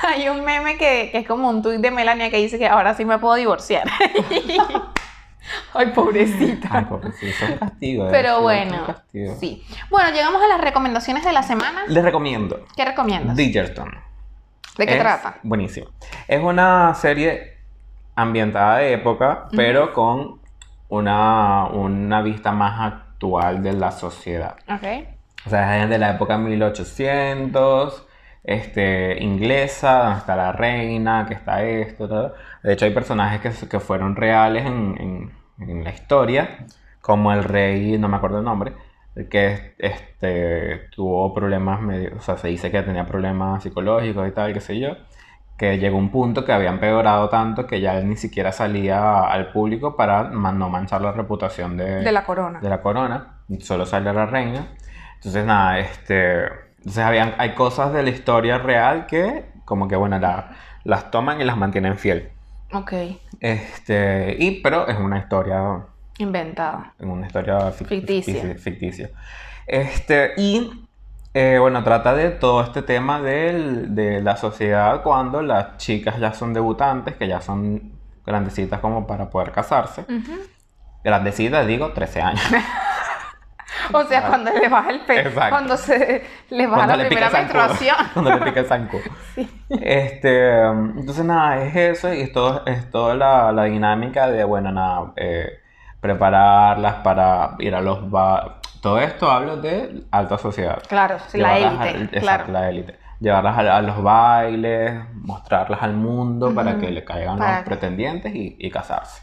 hay 0.04 0.28
un 0.30 0.44
meme 0.44 0.78
que, 0.78 1.08
que 1.12 1.20
es 1.20 1.28
como 1.28 1.48
un 1.50 1.62
tuit 1.64 1.80
de 1.80 1.90
Melania 1.90 2.30
que 2.30 2.36
dice 2.38 2.60
que 2.60 2.68
ahora 2.68 2.94
sí 2.96 3.06
me 3.06 3.18
puedo 3.18 3.36
divorciar. 3.36 3.84
Ay, 5.76 5.88
pobrecita. 5.88 6.70
Ay, 6.72 6.86
pobrecito, 6.86 7.26
es 7.46 7.52
un 7.52 7.58
castigo. 7.58 8.06
eh, 8.08 8.10
Pero 8.12 8.42
bueno, 8.42 8.80
un 8.80 8.86
castigo. 8.86 9.36
sí. 9.40 9.64
Bueno, 9.90 10.10
llegamos 10.12 10.42
a 10.44 10.48
las 10.48 10.62
recomendaciones 10.62 11.24
de 11.26 11.34
la 11.34 11.44
semana. 11.44 11.84
Les 11.88 12.04
recomiendo 12.04 12.66
¿Qué 12.76 12.86
recomiendas? 12.86 13.36
Bridgerton. 13.36 13.90
¿De 14.78 14.86
qué 14.86 14.94
Es 14.96 15.00
trata? 15.00 15.38
Buenísimo. 15.44 15.88
Es 16.28 16.42
una 16.42 16.94
serie 16.96 17.58
ambientada 18.16 18.78
de 18.78 18.94
época, 18.94 19.48
pero 19.56 19.94
con 19.94 20.40
una, 20.90 21.66
una 21.68 22.22
vista 22.22 22.52
más 22.52 22.94
actual 22.94 23.64
de 23.64 23.74
la 23.74 23.92
sociedad. 23.92 24.56
Ok. 24.70 25.08
O 25.46 25.50
sea, 25.50 25.84
es 25.84 25.90
de 25.90 25.98
la 25.98 26.12
época 26.12 26.38
1800, 27.10 28.06
este, 28.44 29.22
inglesa, 29.24 30.04
donde 30.04 30.20
está 30.20 30.36
la 30.36 30.52
reina, 30.52 31.26
que 31.28 31.34
está 31.36 31.64
esto, 31.64 32.08
todo. 32.08 32.34
De 32.64 32.74
hecho, 32.74 32.86
hay 32.86 32.92
personajes 32.94 33.58
que, 33.60 33.68
que 33.68 33.80
fueron 33.80 34.16
reales 34.16 34.66
en, 34.66 34.96
en- 35.00 35.45
en 35.60 35.84
la 35.84 35.92
historia, 35.92 36.66
como 37.02 37.32
el 37.34 37.44
rey, 37.44 37.98
no 37.98 38.08
me 38.08 38.18
acuerdo 38.18 38.40
el 38.40 38.46
nombre, 38.46 38.74
que 39.30 39.76
este, 39.78 40.90
tuvo 40.96 41.34
problemas 41.34 41.82
medio, 41.82 42.18
o 42.18 42.22
sea, 42.22 42.38
se 42.38 42.50
dice 42.50 42.72
que 42.72 42.82
tenía 42.82 43.06
problemas 43.06 43.64
psicológicos 43.64 44.28
y 44.28 44.32
tal, 44.32 44.54
qué 44.54 44.60
sé 44.62 44.80
yo, 44.80 44.90
que 45.58 45.78
llegó 45.78 45.98
un 45.98 46.10
punto 46.12 46.44
que 46.44 46.52
había 46.52 46.70
empeorado 46.70 47.30
tanto 47.30 47.66
que 47.66 47.80
ya 47.80 47.98
él 47.98 48.10
ni 48.10 48.18
siquiera 48.18 48.52
salía 48.52 49.22
al 49.22 49.52
público 49.54 49.96
para 49.96 50.26
no 50.26 50.70
manchar 50.70 51.02
la 51.02 51.14
reputación 51.14 51.78
De 51.78 52.12
la 52.12 52.26
corona. 52.26 52.60
de 52.60 52.70
la 52.70 52.82
corona, 52.82 53.38
solo 53.62 53.86
sale 53.86 54.12
la 54.14 54.26
reina. 54.26 54.68
Entonces, 55.16 55.46
nada, 55.46 55.80
este. 55.80 56.44
Entonces, 56.80 57.04
habían, 57.04 57.34
hay 57.38 57.52
cosas 57.56 57.94
de 57.94 58.04
la 58.04 58.10
historia 58.10 58.58
real 58.58 59.06
que, 59.08 59.46
como 59.64 59.88
que, 59.88 59.96
bueno, 59.96 60.20
la- 60.20 60.52
las 60.84 61.10
toman 61.10 61.40
y 61.42 61.46
las 61.46 61.58
mantienen 61.58 61.98
fiel. 61.98 62.30
Ok. 62.74 62.94
Este. 63.46 64.36
Y, 64.40 64.62
pero 64.62 64.88
es 64.88 64.98
una 64.98 65.20
historia. 65.20 65.86
Inventada. 66.18 66.94
En 67.00 67.10
una 67.10 67.28
historia 67.28 67.60
fic- 67.72 67.86
Ficticia. 67.88 68.34
ficticia. 68.34 68.56
ficticia. 68.58 69.10
Este. 69.68 70.34
Y. 70.38 70.72
eh, 71.34 71.58
bueno, 71.60 71.84
trata 71.84 72.16
de 72.16 72.30
todo 72.32 72.62
este 72.64 72.82
tema 72.82 73.22
del- 73.22 73.94
de 73.94 74.22
la 74.22 74.36
sociedad 74.38 75.04
cuando 75.04 75.42
las 75.42 75.78
chicas 75.78 76.18
ya 76.20 76.34
son 76.34 76.54
debutantes, 76.54 77.16
que 77.18 77.28
ya 77.28 77.42
son 77.42 77.92
grandecitas 78.26 78.80
como 78.80 79.06
para 79.06 79.30
poder 79.30 79.52
casarse. 79.52 80.06
Grandecitas, 81.04 81.68
digo, 81.68 81.92
13 81.92 82.22
años. 82.22 82.42
O 83.94 84.04
sea, 84.04 84.28
cuando 84.28 84.52
le 84.52 84.68
baja 84.70 84.90
el 84.90 85.00
pecho, 85.02 85.30
cuando 85.50 85.78
se 85.78 86.24
le 86.50 86.66
baja 86.68 86.76
Cuando 86.86 86.96
la 86.98 87.04
le 87.04 87.08
primera 87.10 87.30
menstruación. 87.30 87.96
Cuando 88.14 88.32
le 88.36 88.42
pica 88.46 88.60
el 88.62 88.66
zancudo. 88.66 89.04
Este, 89.70 90.66
um, 90.70 90.98
entonces 91.00 91.26
nada, 91.26 91.64
es 91.64 91.76
eso 91.76 92.14
y 92.14 92.22
es, 92.22 92.32
todo, 92.32 92.66
es 92.66 92.90
toda 92.92 93.16
la, 93.16 93.52
la 93.52 93.64
dinámica 93.66 94.28
de, 94.28 94.44
bueno, 94.44 94.72
nada, 94.72 95.14
eh, 95.16 95.60
prepararlas 96.00 96.96
para 96.96 97.56
ir 97.60 97.76
a 97.76 97.82
los 97.82 98.10
ba- 98.10 98.60
Todo 98.82 99.00
esto 99.00 99.30
hablo 99.32 99.58
de 99.58 100.04
alta 100.12 100.38
sociedad. 100.38 100.82
Claro, 100.88 101.18
sí, 101.28 101.38
la 101.38 101.58
élite, 101.58 101.90
exacto, 102.18 102.20
claro. 102.20 102.46
la 102.54 102.70
élite. 102.70 103.00
Llevarlas 103.20 103.58
a, 103.58 103.78
a 103.78 103.82
los 103.82 104.04
bailes, 104.04 104.94
mostrarlas 105.14 105.82
al 105.82 105.94
mundo 105.94 106.54
para 106.54 106.72
Ujú. 106.72 106.82
que 106.82 106.92
le 106.92 107.04
caigan 107.04 107.38
Para 107.38 107.52
los 107.56 107.60
que- 107.64 107.70
pretendientes 107.70 108.36
y, 108.36 108.56
y 108.60 108.70
casarse. 108.70 109.22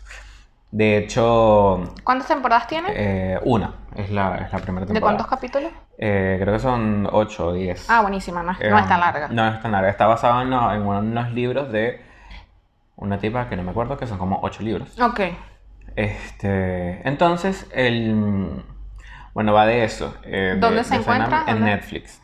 De 0.70 0.96
hecho, 0.96 1.94
¿Cuántas 2.02 2.28
temporadas 2.28 2.66
tiene? 2.66 2.88
eh, 2.94 3.38
una 3.44 3.74
es 3.96 4.10
la, 4.10 4.36
es 4.38 4.52
la 4.52 4.58
primera 4.58 4.86
temporada. 4.86 4.92
¿De 4.94 5.00
cuántos 5.00 5.26
capítulos? 5.26 5.72
Eh, 5.98 6.38
creo 6.40 6.54
que 6.54 6.60
son 6.60 7.08
8 7.10 7.46
o 7.48 7.52
10. 7.52 7.88
Ah, 7.90 8.00
buenísima, 8.02 8.42
no, 8.42 8.52
es- 8.52 8.58
no 8.70 8.78
es 8.78 8.88
tan 8.88 8.98
Eh, 8.98 9.00
larga. 9.02 9.28
No 9.28 9.48
es 9.48 9.60
tan 9.62 9.72
larga. 9.72 9.90
Está 9.90 10.06
basado 10.06 10.42
en, 10.42 10.50
lo- 10.50 10.72
en 10.72 10.82
uno 10.82 11.02
de 11.02 11.14
los 11.14 11.32
libros 11.32 11.72
de 11.72 12.00
una 12.96 13.18
tipa 13.18 13.48
que 13.48 13.56
no 13.56 13.62
me 13.62 13.70
acuerdo, 13.70 13.96
que 13.96 14.06
son 14.06 14.18
como 14.18 14.38
8 14.42 14.62
libros. 14.62 14.98
Ok. 15.00 15.20
Este, 15.96 17.06
entonces, 17.06 17.66
el, 17.72 18.64
bueno, 19.34 19.52
va 19.52 19.66
de 19.66 19.84
eso. 19.84 20.14
eh, 20.24 20.52
de- 20.54 20.56
¿Dónde 20.56 20.84
se 20.84 20.94
de 20.94 21.00
encuentra? 21.00 21.40
En 21.46 21.54
¿Dónde? 21.56 21.70
Netflix. 21.72 22.22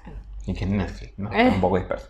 ¿Y 0.48 0.54
qué 0.54 0.64
es 0.64 0.70
Netflix? 0.70 1.18
No, 1.18 1.30
Eh. 1.32 1.48
un 1.54 1.60
poco 1.60 1.76
disperso. 1.76 2.08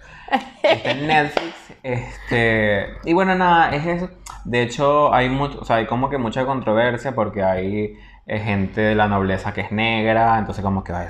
Está 0.62 0.90
en 0.92 1.06
Netflix. 1.08 1.54
Este, 1.82 2.86
y 3.04 3.12
bueno, 3.12 3.34
nada, 3.34 3.74
es 3.74 3.84
eso. 3.86 4.10
De 4.44 4.62
hecho, 4.62 5.12
hay 5.12 5.28
mucho, 5.28 5.58
o 5.60 5.64
sea, 5.64 5.76
hay 5.76 5.86
como 5.86 6.08
que 6.08 6.18
mucha 6.18 6.46
controversia 6.46 7.14
porque 7.14 7.42
hay 7.42 7.98
eh, 8.26 8.38
gente 8.40 8.80
de 8.80 8.94
la 8.94 9.08
nobleza 9.08 9.52
que 9.52 9.62
es 9.62 9.72
baby. 9.72 10.38
Entonces, 10.38 10.62
como 10.64 10.84
que, 10.84 10.92
ay, 10.92 11.06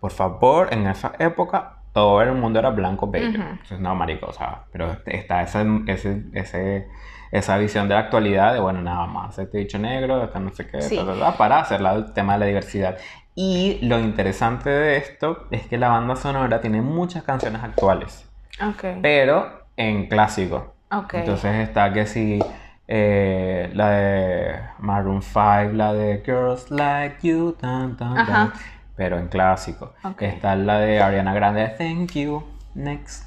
por 0.00 0.10
favor, 0.12 0.68
en 0.72 0.86
esa 0.86 1.12
época 1.18 1.78
todo 1.92 2.22
el 2.22 2.32
mundo 2.32 2.58
era 2.58 2.70
blanco, 2.70 3.06
baby. 3.08 3.28
Ujú. 3.28 3.42
Entonces, 3.42 3.80
no, 3.80 3.94
marico, 3.94 4.26
o 4.26 4.32
sea, 4.32 4.64
pero 4.72 4.96
está 5.06 5.42
ese, 5.42 5.64
ese, 5.86 6.22
ese, 6.32 6.88
esa 7.30 7.56
visión 7.58 7.86
de 7.88 7.94
la 7.94 8.00
actualidad 8.00 8.52
de, 8.54 8.60
bueno, 8.60 8.80
nada 8.80 9.06
más, 9.06 9.38
este 9.38 9.58
dicho 9.58 9.78
negro, 9.78 10.24
este 10.24 10.40
no 10.40 10.50
sé 10.50 10.66
qué, 10.68 10.80
Sí. 10.82 10.96
ta, 10.96 11.04
ta, 11.04 11.18
ta, 11.18 11.36
para 11.36 11.58
hacer 11.60 11.80
el 11.82 12.12
tema 12.12 12.32
de 12.34 12.38
la 12.40 12.46
diversidad. 12.46 12.96
Y 13.34 13.78
lo 13.82 13.98
interesante 13.98 14.70
de 14.70 14.96
esto 14.96 15.46
es 15.50 15.66
que 15.66 15.76
la 15.76 15.88
banda 15.88 16.14
sonora 16.16 16.60
tiene 16.60 16.80
muchas 16.80 17.24
canciones 17.24 17.62
actuales, 17.64 18.28
Ok. 18.64 18.84
pero 19.02 19.64
en 19.76 20.06
clásico. 20.06 20.74
Ok. 20.92 21.14
Entonces 21.14 21.54
está 21.68 21.92
que 21.92 22.06
si 22.06 22.38
eh, 22.86 23.70
la 23.74 23.90
de 23.90 24.60
Maroon 24.78 25.22
5, 25.22 25.72
la 25.72 25.92
de 25.94 26.22
Girls 26.24 26.70
Like 26.70 27.26
You, 27.26 27.52
tan, 27.60 27.96
tan, 27.96 28.16
Ajá. 28.18 28.32
tan. 28.32 28.52
pero 28.94 29.18
en 29.18 29.26
clásico. 29.26 29.94
Está 30.20 30.54
la 30.54 30.78
de 30.78 31.02
Ariana 31.02 31.34
Grande, 31.34 31.68
Thank 31.76 32.12
You, 32.12 32.44
Next, 32.74 33.24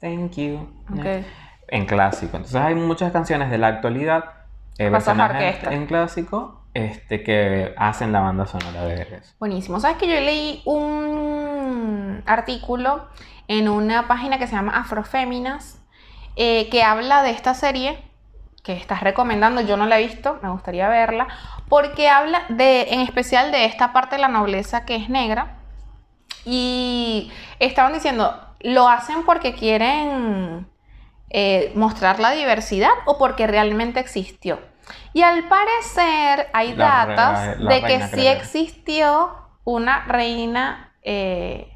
Thank 0.00 0.32
You, 0.36 0.66
Next, 0.88 1.28
en 1.68 1.84
clásico. 1.84 2.36
Entonces 2.38 2.60
hay 2.60 2.74
muchas 2.74 3.12
canciones 3.12 3.50
de 3.50 3.58
la 3.58 3.66
actualidad, 3.66 4.24
eh, 4.78 4.88
versiones 4.88 5.62
en 5.70 5.84
clásico, 5.86 6.61
este, 6.74 7.22
que 7.22 7.74
hacen 7.76 8.12
la 8.12 8.20
banda 8.20 8.46
sonora 8.46 8.84
de 8.84 9.02
eso. 9.02 9.34
Buenísimo. 9.38 9.78
¿Sabes 9.80 9.98
que 9.98 10.06
yo 10.06 10.14
leí 10.14 10.62
un 10.64 12.22
artículo 12.26 13.08
en 13.48 13.68
una 13.68 14.08
página 14.08 14.38
que 14.38 14.46
se 14.46 14.54
llama 14.54 14.72
Afroféminas 14.76 15.82
eh, 16.36 16.68
que 16.70 16.82
habla 16.82 17.22
de 17.22 17.30
esta 17.30 17.54
serie 17.54 18.02
que 18.62 18.72
estás 18.72 19.02
recomendando? 19.02 19.60
Yo 19.60 19.76
no 19.76 19.86
la 19.86 20.00
he 20.00 20.06
visto, 20.06 20.38
me 20.42 20.50
gustaría 20.50 20.88
verla, 20.88 21.28
porque 21.68 22.08
habla 22.08 22.44
de, 22.48 22.94
en 22.94 23.00
especial 23.00 23.52
de 23.52 23.66
esta 23.66 23.92
parte 23.92 24.16
de 24.16 24.22
la 24.22 24.28
nobleza 24.28 24.84
que 24.84 24.96
es 24.96 25.08
negra. 25.08 25.58
Y 26.44 27.30
estaban 27.58 27.92
diciendo, 27.92 28.34
¿lo 28.60 28.88
hacen 28.88 29.24
porque 29.24 29.54
quieren 29.54 30.66
eh, 31.30 31.70
mostrar 31.74 32.18
la 32.18 32.30
diversidad 32.30 32.90
o 33.04 33.18
porque 33.18 33.46
realmente 33.46 34.00
existió? 34.00 34.71
Y 35.12 35.22
al 35.22 35.48
parecer 35.48 36.48
hay 36.52 36.74
La 36.74 37.06
datas 37.06 37.60
la 37.60 37.74
de 37.74 37.82
que 37.82 38.08
sí 38.08 38.26
existió 38.26 39.34
una 39.64 40.04
reina 40.04 40.92
eh, 41.02 41.72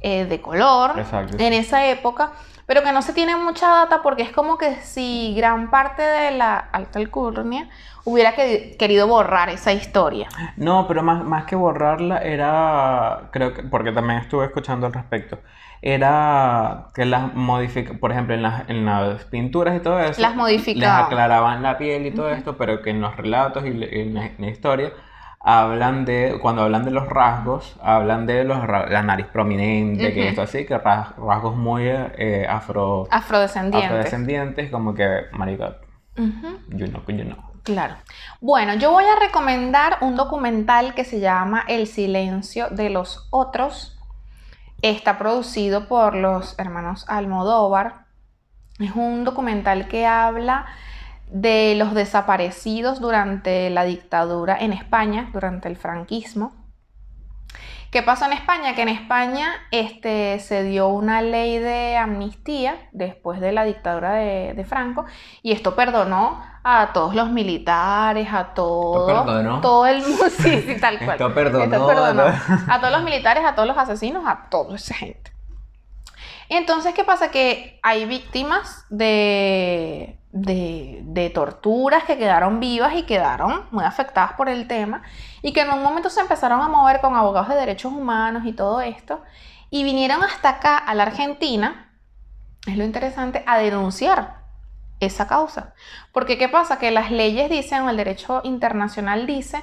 eh, 0.00 0.24
de 0.26 0.40
color 0.40 0.98
Exacto, 0.98 1.36
en 1.38 1.52
sí. 1.52 1.58
esa 1.58 1.86
época, 1.86 2.32
pero 2.66 2.82
que 2.82 2.92
no 2.92 3.02
se 3.02 3.12
tiene 3.12 3.36
mucha 3.36 3.68
data 3.68 4.02
porque 4.02 4.22
es 4.22 4.32
como 4.32 4.58
que 4.58 4.76
si 4.82 5.34
gran 5.36 5.70
parte 5.70 6.02
de 6.02 6.32
la 6.32 6.56
alta 6.56 6.98
alcurnia 6.98 7.68
hubiera 8.04 8.34
que- 8.34 8.76
querido 8.78 9.06
borrar 9.06 9.48
esa 9.48 9.72
historia. 9.72 10.28
No, 10.56 10.86
pero 10.86 11.02
más, 11.02 11.24
más 11.24 11.44
que 11.44 11.56
borrarla 11.56 12.18
era, 12.18 13.28
creo 13.32 13.54
que, 13.54 13.62
porque 13.62 13.92
también 13.92 14.20
estuve 14.20 14.44
escuchando 14.46 14.86
al 14.86 14.92
respecto, 14.92 15.38
era 15.80 16.86
que 16.94 17.04
las 17.04 17.34
modifica, 17.34 17.94
por 17.94 18.10
ejemplo, 18.12 18.34
en 18.34 18.42
las, 18.42 18.68
en 18.68 18.84
las 18.86 19.24
pinturas 19.24 19.76
y 19.76 19.80
todo 19.80 20.00
eso, 20.00 20.20
Las 20.20 20.30
les 20.32 20.36
modificaban. 20.36 21.06
aclaraban 21.06 21.62
la 21.62 21.76
piel 21.78 22.06
y 22.06 22.10
todo 22.10 22.30
esto, 22.30 22.56
pero 22.56 22.82
que 22.82 22.90
en 22.90 23.00
los 23.00 23.16
relatos 23.16 23.64
y 23.64 23.68
en 23.68 24.14
la, 24.14 24.26
en 24.26 24.34
la 24.38 24.46
historia 24.48 24.92
hablan 25.40 26.06
de, 26.06 26.38
cuando 26.40 26.62
hablan 26.62 26.84
de 26.86 26.90
los 26.90 27.06
rasgos, 27.06 27.76
hablan 27.82 28.24
de 28.26 28.44
los, 28.44 28.66
la 28.66 29.02
nariz 29.02 29.26
prominente, 29.26 30.14
que 30.14 30.20
Ujú. 30.20 30.28
esto 30.30 30.42
así, 30.42 30.64
que 30.64 30.78
ras- 30.78 31.14
rasgos 31.18 31.54
muy 31.54 31.82
eh, 31.86 32.46
afro, 32.48 33.06
Afrodescendientes. 33.10 33.90
afrodescendientes, 33.90 34.70
como 34.70 34.94
que, 34.94 35.06
marica, 35.32 35.76
Ujú. 36.16 36.58
you 36.70 36.86
know, 36.86 37.02
you 37.08 37.24
know. 37.24 37.36
Claro. 37.64 37.96
Bueno, 38.42 38.74
yo 38.74 38.92
voy 38.92 39.04
a 39.04 39.18
recomendar 39.18 39.96
un 40.02 40.16
documental 40.16 40.94
que 40.94 41.02
se 41.04 41.18
llama 41.18 41.64
El 41.66 41.86
silencio 41.86 42.68
de 42.68 42.90
los 42.90 43.26
otros. 43.30 43.98
Está 44.82 45.16
producido 45.16 45.88
por 45.88 46.14
los 46.14 46.58
hermanos 46.58 47.06
Almodóvar. 47.08 48.04
Es 48.78 48.94
un 48.94 49.24
documental 49.24 49.88
que 49.88 50.04
habla 50.04 50.66
de 51.30 51.74
los 51.76 51.94
desaparecidos 51.94 53.00
durante 53.00 53.70
la 53.70 53.84
dictadura 53.84 54.58
en 54.60 54.74
España, 54.74 55.30
durante 55.32 55.68
el 55.68 55.78
franquismo. 55.78 56.52
¿Qué 57.94 58.02
pasó 58.02 58.24
en 58.24 58.32
España? 58.32 58.74
Que 58.74 58.82
en 58.82 58.88
España 58.88 59.52
este, 59.70 60.40
se 60.40 60.64
dio 60.64 60.88
una 60.88 61.22
ley 61.22 61.58
de 61.58 61.96
amnistía 61.96 62.88
después 62.90 63.40
de 63.40 63.52
la 63.52 63.62
dictadura 63.62 64.14
de, 64.14 64.52
de 64.52 64.64
Franco 64.64 65.04
y 65.44 65.52
esto 65.52 65.76
perdonó 65.76 66.42
a 66.64 66.90
todos 66.92 67.14
los 67.14 67.30
militares, 67.30 68.26
a 68.32 68.52
todo, 68.52 69.06
perdonó? 69.06 69.60
todo 69.60 69.86
el 69.86 70.02
mundo, 70.02 70.24
sí, 70.28 70.62
sí, 70.62 70.80
tal 70.80 70.98
cual. 70.98 71.12
Esto 71.12 71.32
perdonó, 71.32 71.64
Esto 71.66 71.86
perdonó. 71.86 72.22
a 72.24 72.80
todos 72.80 72.92
los 72.92 73.04
militares, 73.04 73.44
a 73.44 73.54
todos 73.54 73.68
los 73.68 73.78
asesinos, 73.78 74.24
a 74.26 74.48
toda 74.50 74.74
esa 74.74 74.94
gente. 74.96 75.30
Entonces, 76.48 76.94
¿qué 76.94 77.04
pasa? 77.04 77.30
Que 77.30 77.78
hay 77.84 78.06
víctimas 78.06 78.86
de, 78.90 80.18
de, 80.34 81.00
de 81.04 81.30
torturas 81.30 82.02
que 82.04 82.18
quedaron 82.18 82.58
vivas 82.58 82.94
y 82.96 83.04
quedaron 83.04 83.66
muy 83.70 83.84
afectadas 83.84 84.32
por 84.32 84.48
el 84.48 84.66
tema 84.66 85.02
y 85.42 85.52
que 85.52 85.60
en 85.60 85.70
un 85.70 85.80
momento 85.80 86.10
se 86.10 86.20
empezaron 86.20 86.60
a 86.60 86.66
mover 86.66 87.00
con 87.00 87.14
abogados 87.14 87.50
de 87.50 87.54
derechos 87.54 87.92
humanos 87.92 88.42
y 88.44 88.52
todo 88.52 88.80
esto 88.80 89.22
y 89.70 89.84
vinieron 89.84 90.22
hasta 90.24 90.50
acá, 90.50 90.76
a 90.76 90.94
la 90.94 91.04
Argentina, 91.04 91.92
es 92.66 92.76
lo 92.76 92.84
interesante, 92.84 93.44
a 93.46 93.58
denunciar 93.58 94.38
esa 94.98 95.28
causa. 95.28 95.74
Porque 96.12 96.36
¿qué 96.36 96.48
pasa? 96.48 96.78
Que 96.78 96.90
las 96.90 97.10
leyes 97.12 97.48
dicen, 97.48 97.82
o 97.82 97.90
el 97.90 97.96
derecho 97.96 98.40
internacional 98.44 99.26
dice, 99.26 99.62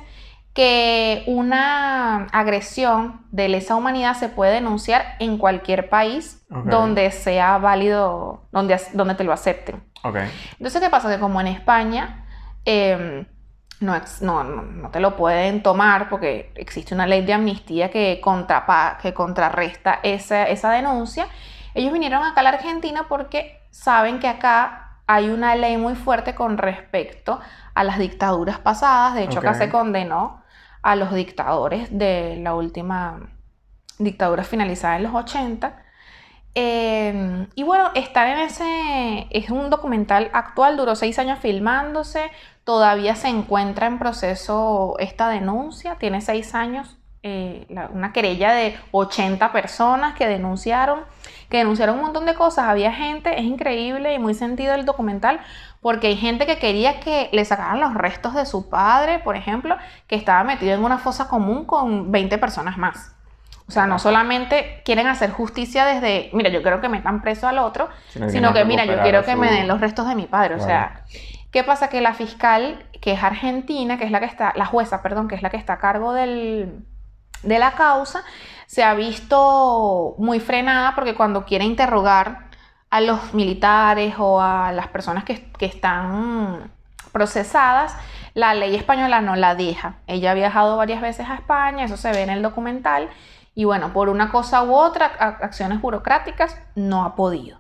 que 0.54 1.24
una 1.28 2.26
agresión 2.34 3.26
de 3.32 3.48
lesa 3.48 3.76
humanidad 3.76 4.16
se 4.16 4.28
puede 4.30 4.54
denunciar 4.54 5.16
en 5.20 5.38
cualquier 5.38 5.90
país 5.90 6.46
donde 6.50 7.10
sea 7.12 7.58
válido, 7.58 8.48
donde, 8.52 8.80
donde 8.94 9.16
te 9.16 9.24
lo 9.24 9.32
acepten. 9.32 9.91
Ok. 10.04 10.18
Entonces, 10.54 10.82
¿qué 10.82 10.90
pasa? 10.90 11.10
Que 11.10 11.20
como 11.20 11.40
en 11.42 11.48
España 11.48 12.26
eh, 12.66 13.26
no, 13.80 14.00
te 14.92 15.00
lo 15.00 15.16
pueden 15.16 15.64
tomar 15.64 16.10
porque 16.10 16.52
existe 16.56 16.94
una 16.94 17.08
ley 17.08 17.26
de 17.26 17.34
amnistía 17.34 17.90
que, 17.90 18.22
contrapa- 18.22 18.98
que 19.02 19.14
contrarresta 19.14 20.00
esa, 20.04 20.44
esa 20.44 20.70
denuncia, 20.72 21.28
ellos 21.74 21.92
vinieron 21.94 22.24
acá 22.24 22.42
a 22.42 22.44
la 22.44 22.50
Argentina 22.50 23.06
porque 23.08 23.60
saben 23.72 24.20
que 24.20 24.28
acá 24.28 25.00
hay 25.08 25.30
una 25.30 25.56
ley 25.56 25.78
muy 25.78 25.96
fuerte 25.96 26.36
con 26.36 26.58
respecto 26.58 27.40
a 27.74 27.84
las 27.84 27.98
dictaduras 27.98 28.60
pasadas. 28.60 29.16
De 29.16 29.24
hecho, 29.24 29.40
acá 29.40 29.54
se 29.56 29.70
condenó 29.72 30.42
a 30.84 30.96
los 30.96 31.14
dictadores 31.14 31.90
de 31.98 32.38
la 32.42 32.54
última 32.54 33.20
dictadura 33.98 34.44
finalizada 34.44 34.98
en 34.98 35.04
los 35.04 35.14
80. 35.14 35.76
Eh, 36.54 37.48
y 37.56 37.64
bueno, 37.64 37.92
estar 37.96 38.28
en 38.28 38.40
ese 38.40 39.28
es 39.30 39.50
un 39.50 39.70
documental 39.70 40.30
actual, 40.34 40.76
duró 40.76 40.96
seis 40.96 41.18
años 41.18 41.40
filmándose, 41.40 42.30
todavía 42.66 43.16
se 43.16 43.30
encuentra 43.30 43.88
en 43.88 44.00
proceso 44.00 44.96
esta 45.00 45.30
denuncia, 45.30 45.96
tiene 45.96 46.20
seis 46.20 46.54
años, 46.54 46.98
eh, 47.24 47.68
una 47.94 48.12
querella 48.14 48.52
de 48.52 48.78
80 48.92 49.52
personas 49.54 50.16
que 50.16 50.28
denunciaron, 50.28 51.02
que 51.50 51.58
denunciaron 51.58 51.96
un 51.96 52.02
montón 52.02 52.26
de 52.26 52.34
cosas, 52.34 52.66
había 52.66 52.92
gente, 52.92 53.40
es 53.40 53.46
increíble 53.46 54.14
y 54.14 54.20
muy 54.20 54.34
sentido 54.34 54.74
el 54.74 54.86
documental, 54.86 55.40
porque 55.82 56.08
hay 56.08 56.18
gente 56.18 56.46
que 56.46 56.60
quería 56.60 57.00
que 57.00 57.30
le 57.32 57.46
sacaran 57.46 57.80
los 57.80 57.94
restos 57.94 58.34
de 58.34 58.46
su 58.46 58.70
padre, 58.70 59.20
por 59.20 59.36
ejemplo, 59.38 59.78
que 60.08 60.16
estaba 60.16 60.44
metido 60.44 60.74
en 60.74 60.84
una 60.84 60.98
fosa 60.98 61.28
común 61.30 61.66
con 61.66 62.12
20 62.12 62.38
personas 62.40 62.78
más. 62.78 63.16
O 63.72 63.74
sea, 63.74 63.88
no 63.88 64.00
solamente 64.00 64.82
quieren 64.84 65.08
hacer 65.08 65.32
justicia 65.32 65.86
desde, 65.86 66.30
mira, 66.34 66.50
yo 66.50 66.62
quiero 66.62 66.82
que 66.82 66.90
metan 66.90 67.22
preso 67.22 67.48
al 67.48 67.58
otro, 67.60 67.88
Sino 68.10 68.26
que 68.26 68.32
sino 68.34 68.48
que, 68.50 68.54
quieren 68.66 68.68
mira, 68.68 68.86
yo 68.86 69.02
quiero 69.02 69.24
que 69.24 69.32
su- 69.32 69.38
me 69.38 69.50
den 69.50 69.68
los 69.68 69.80
restos 69.80 70.08
de 70.10 70.16
mi 70.16 70.26
padre. 70.26 70.56
O 70.56 70.60
sea, 70.60 71.06
¿qué 71.52 71.64
pasa? 71.64 71.88
Que 71.88 72.02
la 72.02 72.14
fiscal, 72.14 72.86
que 73.00 73.14
es 73.14 73.24
argentina, 73.24 73.98
que 73.98 74.04
es 74.04 74.12
la 74.12 74.20
que 74.20 74.26
está, 74.26 74.52
la 74.58 74.66
jueza, 74.66 75.02
perdón, 75.02 75.28
que 75.30 75.36
es 75.36 75.42
la 75.42 75.50
que 75.50 75.56
está 75.58 75.74
a 75.74 75.80
cargo 75.80 76.12
del, 76.14 76.84
de 77.44 77.60
la 77.60 77.72
causa, 77.72 78.24
se 78.68 78.84
ha 78.84 78.94
visto 78.94 80.16
muy 80.18 80.40
frenada 80.42 80.94
porque 80.96 81.16
cuando 81.16 81.46
quiere 81.46 81.64
interrogar 81.64 82.48
a 82.90 83.00
los 83.00 83.34
militares 83.34 84.16
o 84.18 84.42
a 84.42 84.74
las 84.74 84.88
personas 84.88 85.24
que, 85.24 85.50
que 85.58 85.66
están 85.66 86.72
procesadas, 87.14 87.96
la 88.34 88.54
ley 88.54 88.76
española 88.76 89.22
no 89.22 89.36
la 89.36 89.56
deja. 89.56 89.96
Ella 90.08 90.32
ha 90.32 90.34
viajado 90.34 90.78
varias 90.78 91.02
veces 91.02 91.30
a 91.30 91.36
España, 91.36 91.84
eso 91.86 91.98
se 91.98 92.12
ve 92.12 92.22
en 92.24 92.30
el 92.30 92.42
documental, 92.42 93.10
y 93.56 93.66
bueno, 93.66 93.94
por 93.94 94.10
una 94.10 94.32
cosa 94.32 94.64
u 94.64 94.74
otra, 94.74 95.06
acciones 95.06 95.82
burocráticas, 95.82 96.58
no 96.76 97.04
ha 97.04 97.16
podido. 97.16 97.60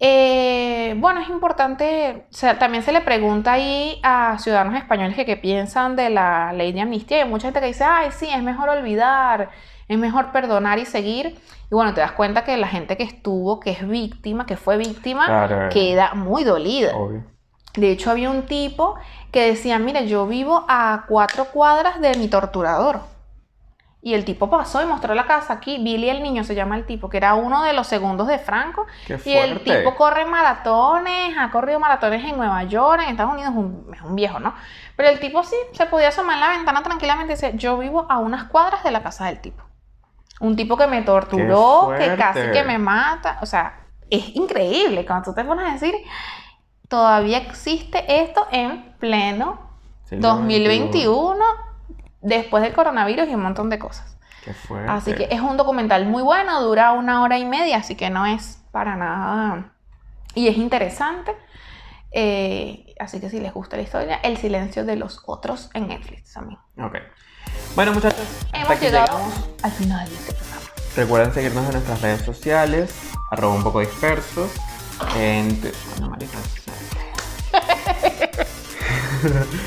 Eh, 0.00 0.94
bueno, 0.98 1.20
es 1.20 1.28
importante, 1.28 2.26
o 2.30 2.34
sea, 2.34 2.58
también 2.58 2.82
se 2.82 2.92
le 2.92 3.00
pregunta 3.00 3.52
ahí 3.52 4.00
a 4.02 4.38
ciudadanos 4.38 4.74
españoles 4.74 5.16
que 5.16 5.24
qué 5.24 5.36
piensan 5.36 5.96
de 5.96 6.10
la 6.10 6.52
ley 6.52 6.72
de 6.72 6.80
amnistía. 6.80 7.18
y 7.18 7.20
Hay 7.22 7.28
mucha 7.28 7.46
gente 7.46 7.60
que 7.60 7.66
dice, 7.66 7.84
ay, 7.84 8.10
sí, 8.10 8.28
es 8.28 8.42
mejor 8.42 8.68
olvidar, 8.68 9.50
es 9.88 9.98
mejor 9.98 10.32
perdonar 10.32 10.78
y 10.78 10.84
seguir. 10.84 11.38
Y 11.70 11.74
bueno, 11.74 11.94
te 11.94 12.00
das 12.00 12.12
cuenta 12.12 12.44
que 12.44 12.56
la 12.56 12.68
gente 12.68 12.96
que 12.96 13.04
estuvo, 13.04 13.60
que 13.60 13.70
es 13.70 13.86
víctima, 13.88 14.46
que 14.46 14.56
fue 14.56 14.76
víctima, 14.76 15.26
Claro. 15.26 15.68
queda 15.70 16.14
muy 16.14 16.44
dolida. 16.44 16.94
Obvio. 16.96 17.24
De 17.74 17.90
hecho, 17.90 18.10
había 18.10 18.30
un 18.30 18.42
tipo 18.46 18.96
que 19.32 19.46
decía, 19.46 19.78
mire, 19.78 20.06
yo 20.06 20.26
vivo 20.26 20.64
a 20.68 21.04
cuatro 21.08 21.46
cuadras 21.46 22.00
de 22.00 22.14
mi 22.16 22.28
torturador. 22.28 23.00
Y 24.06 24.12
el 24.12 24.26
tipo 24.26 24.50
pasó 24.50 24.82
y 24.82 24.84
mostró 24.84 25.14
la 25.14 25.24
casa 25.24 25.54
aquí. 25.54 25.78
Billy 25.78 26.10
el 26.10 26.22
niño 26.22 26.44
se 26.44 26.54
llama 26.54 26.76
el 26.76 26.84
tipo, 26.84 27.08
que 27.08 27.16
era 27.16 27.32
uno 27.32 27.62
de 27.62 27.72
los 27.72 27.86
segundos 27.86 28.26
de 28.28 28.38
Franco. 28.38 28.86
Qué 29.06 29.18
y 29.24 29.32
el 29.32 29.64
tipo 29.64 29.94
corre 29.94 30.26
maratones, 30.26 31.34
ha 31.38 31.50
corrido 31.50 31.80
maratones 31.80 32.22
en 32.22 32.36
Nueva 32.36 32.64
York, 32.64 33.00
en 33.02 33.08
Estados 33.08 33.32
Unidos, 33.32 33.52
es 33.52 33.56
un, 33.56 33.94
es 33.94 34.02
un 34.02 34.14
viejo, 34.14 34.38
¿no? 34.40 34.52
Pero 34.94 35.08
el 35.08 35.18
tipo 35.20 35.42
sí 35.42 35.56
se 35.72 35.86
podía 35.86 36.08
asomar 36.08 36.34
en 36.34 36.40
la 36.42 36.48
ventana 36.50 36.82
tranquilamente 36.82 37.32
y 37.32 37.36
decía, 37.36 37.52
yo 37.52 37.78
vivo 37.78 38.04
a 38.10 38.18
unas 38.18 38.44
cuadras 38.44 38.84
de 38.84 38.90
la 38.90 39.02
casa 39.02 39.24
del 39.24 39.40
tipo. 39.40 39.64
Un 40.38 40.54
tipo 40.54 40.76
que 40.76 40.86
me 40.86 41.00
torturó, 41.00 41.94
que 41.96 42.14
casi 42.14 42.50
que 42.52 42.62
me 42.62 42.76
mata. 42.76 43.38
O 43.40 43.46
sea, 43.46 43.86
es 44.10 44.36
increíble 44.36 45.06
cuando 45.06 45.30
tú 45.30 45.34
te 45.34 45.44
pones 45.44 45.66
a 45.66 45.72
decir, 45.72 45.94
todavía 46.88 47.38
existe 47.38 48.04
esto 48.22 48.46
en 48.50 48.92
pleno 48.98 49.60
Siglo 50.04 50.28
2021, 50.28 51.42
después 52.24 52.62
del 52.62 52.72
coronavirus 52.72 53.28
y 53.28 53.34
un 53.34 53.42
montón 53.42 53.70
de 53.70 53.78
cosas. 53.78 54.16
Qué 54.44 54.52
fuerte. 54.52 54.90
Así 54.90 55.14
que 55.14 55.28
es 55.30 55.40
un 55.40 55.56
documental 55.56 56.06
muy 56.06 56.22
bueno, 56.22 56.60
dura 56.62 56.92
una 56.92 57.22
hora 57.22 57.38
y 57.38 57.44
media, 57.44 57.78
así 57.78 57.94
que 57.94 58.10
no 58.10 58.26
es 58.26 58.58
para 58.72 58.96
nada. 58.96 59.72
Y 60.34 60.48
es 60.48 60.56
interesante. 60.56 61.32
Eh, 62.10 62.94
así 62.98 63.20
que 63.20 63.30
si 63.30 63.40
les 63.40 63.52
gusta 63.52 63.76
la 63.76 63.82
historia, 63.82 64.16
El 64.16 64.36
silencio 64.36 64.84
de 64.84 64.96
los 64.96 65.22
otros 65.26 65.70
en 65.74 65.88
Netflix 65.88 66.32
también. 66.32 66.58
Ok. 66.78 66.96
Bueno, 67.74 67.92
muchachos, 67.92 68.26
Hemos 68.52 68.80
llegado 68.80 69.18
al 69.62 69.70
final 69.70 70.08
de 70.08 70.14
este 70.14 70.32
programa. 70.32 70.66
Recuerden 70.96 71.34
seguirnos 71.34 71.64
en 71.66 71.72
nuestras 71.72 72.00
redes 72.00 72.22
sociales, 72.22 72.94
arroba 73.30 73.54
un 73.54 73.62
poco 73.62 73.80
dispersos. 73.80 74.50
En. 75.16 75.60
Bueno, 75.98 76.10
marica. 76.10 76.38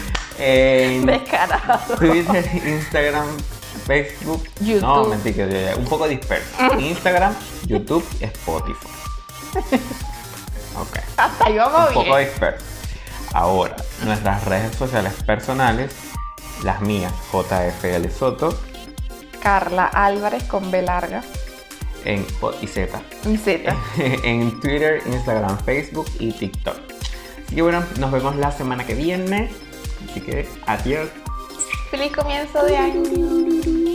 en 0.40 1.06
Descarado. 1.06 1.96
Twitter, 1.98 2.50
Instagram, 2.66 3.28
Facebook. 3.86 4.44
YouTube. 4.62 4.82
No, 4.82 5.06
mentira, 5.06 5.76
un 5.78 5.86
poco 5.86 6.08
disperso. 6.08 6.48
Instagram, 6.80 7.36
YouTube, 7.66 8.06
Spotify. 8.20 8.88
Ok. 10.76 11.00
Hasta 11.18 11.50
yo 11.50 11.58
vamos 11.70 11.90
un 11.90 11.94
poco 11.94 12.18
disperso. 12.18 12.66
Ahora, 13.34 13.76
nuestras 14.04 14.46
redes 14.46 14.76
sociales 14.76 15.14
personales, 15.26 15.92
las 16.64 16.82
mías, 16.82 17.14
JFL 17.32 18.10
Soto, 18.10 18.58
Carla 19.42 19.86
Álvarez 19.86 20.44
con 20.44 20.72
B 20.72 20.82
larga 20.82 21.24
en 22.08 22.26
y 22.62 22.68
Z, 22.68 23.02
y 23.26 23.38
Z. 23.38 23.76
en 24.24 24.60
Twitter, 24.60 25.02
Instagram, 25.06 25.58
Facebook 25.60 26.08
y 26.20 26.32
TikTok. 26.32 26.78
Que 27.54 27.62
bueno, 27.62 27.84
nos 28.00 28.12
vemos 28.12 28.36
la 28.36 28.52
semana 28.52 28.86
que 28.86 28.94
viene. 28.94 29.50
Así 30.06 30.22
que, 30.22 30.48
adiós. 30.66 31.10
Feliz 31.90 32.12
comienzo 32.16 32.64
de 32.66 32.78
año. 32.78 33.87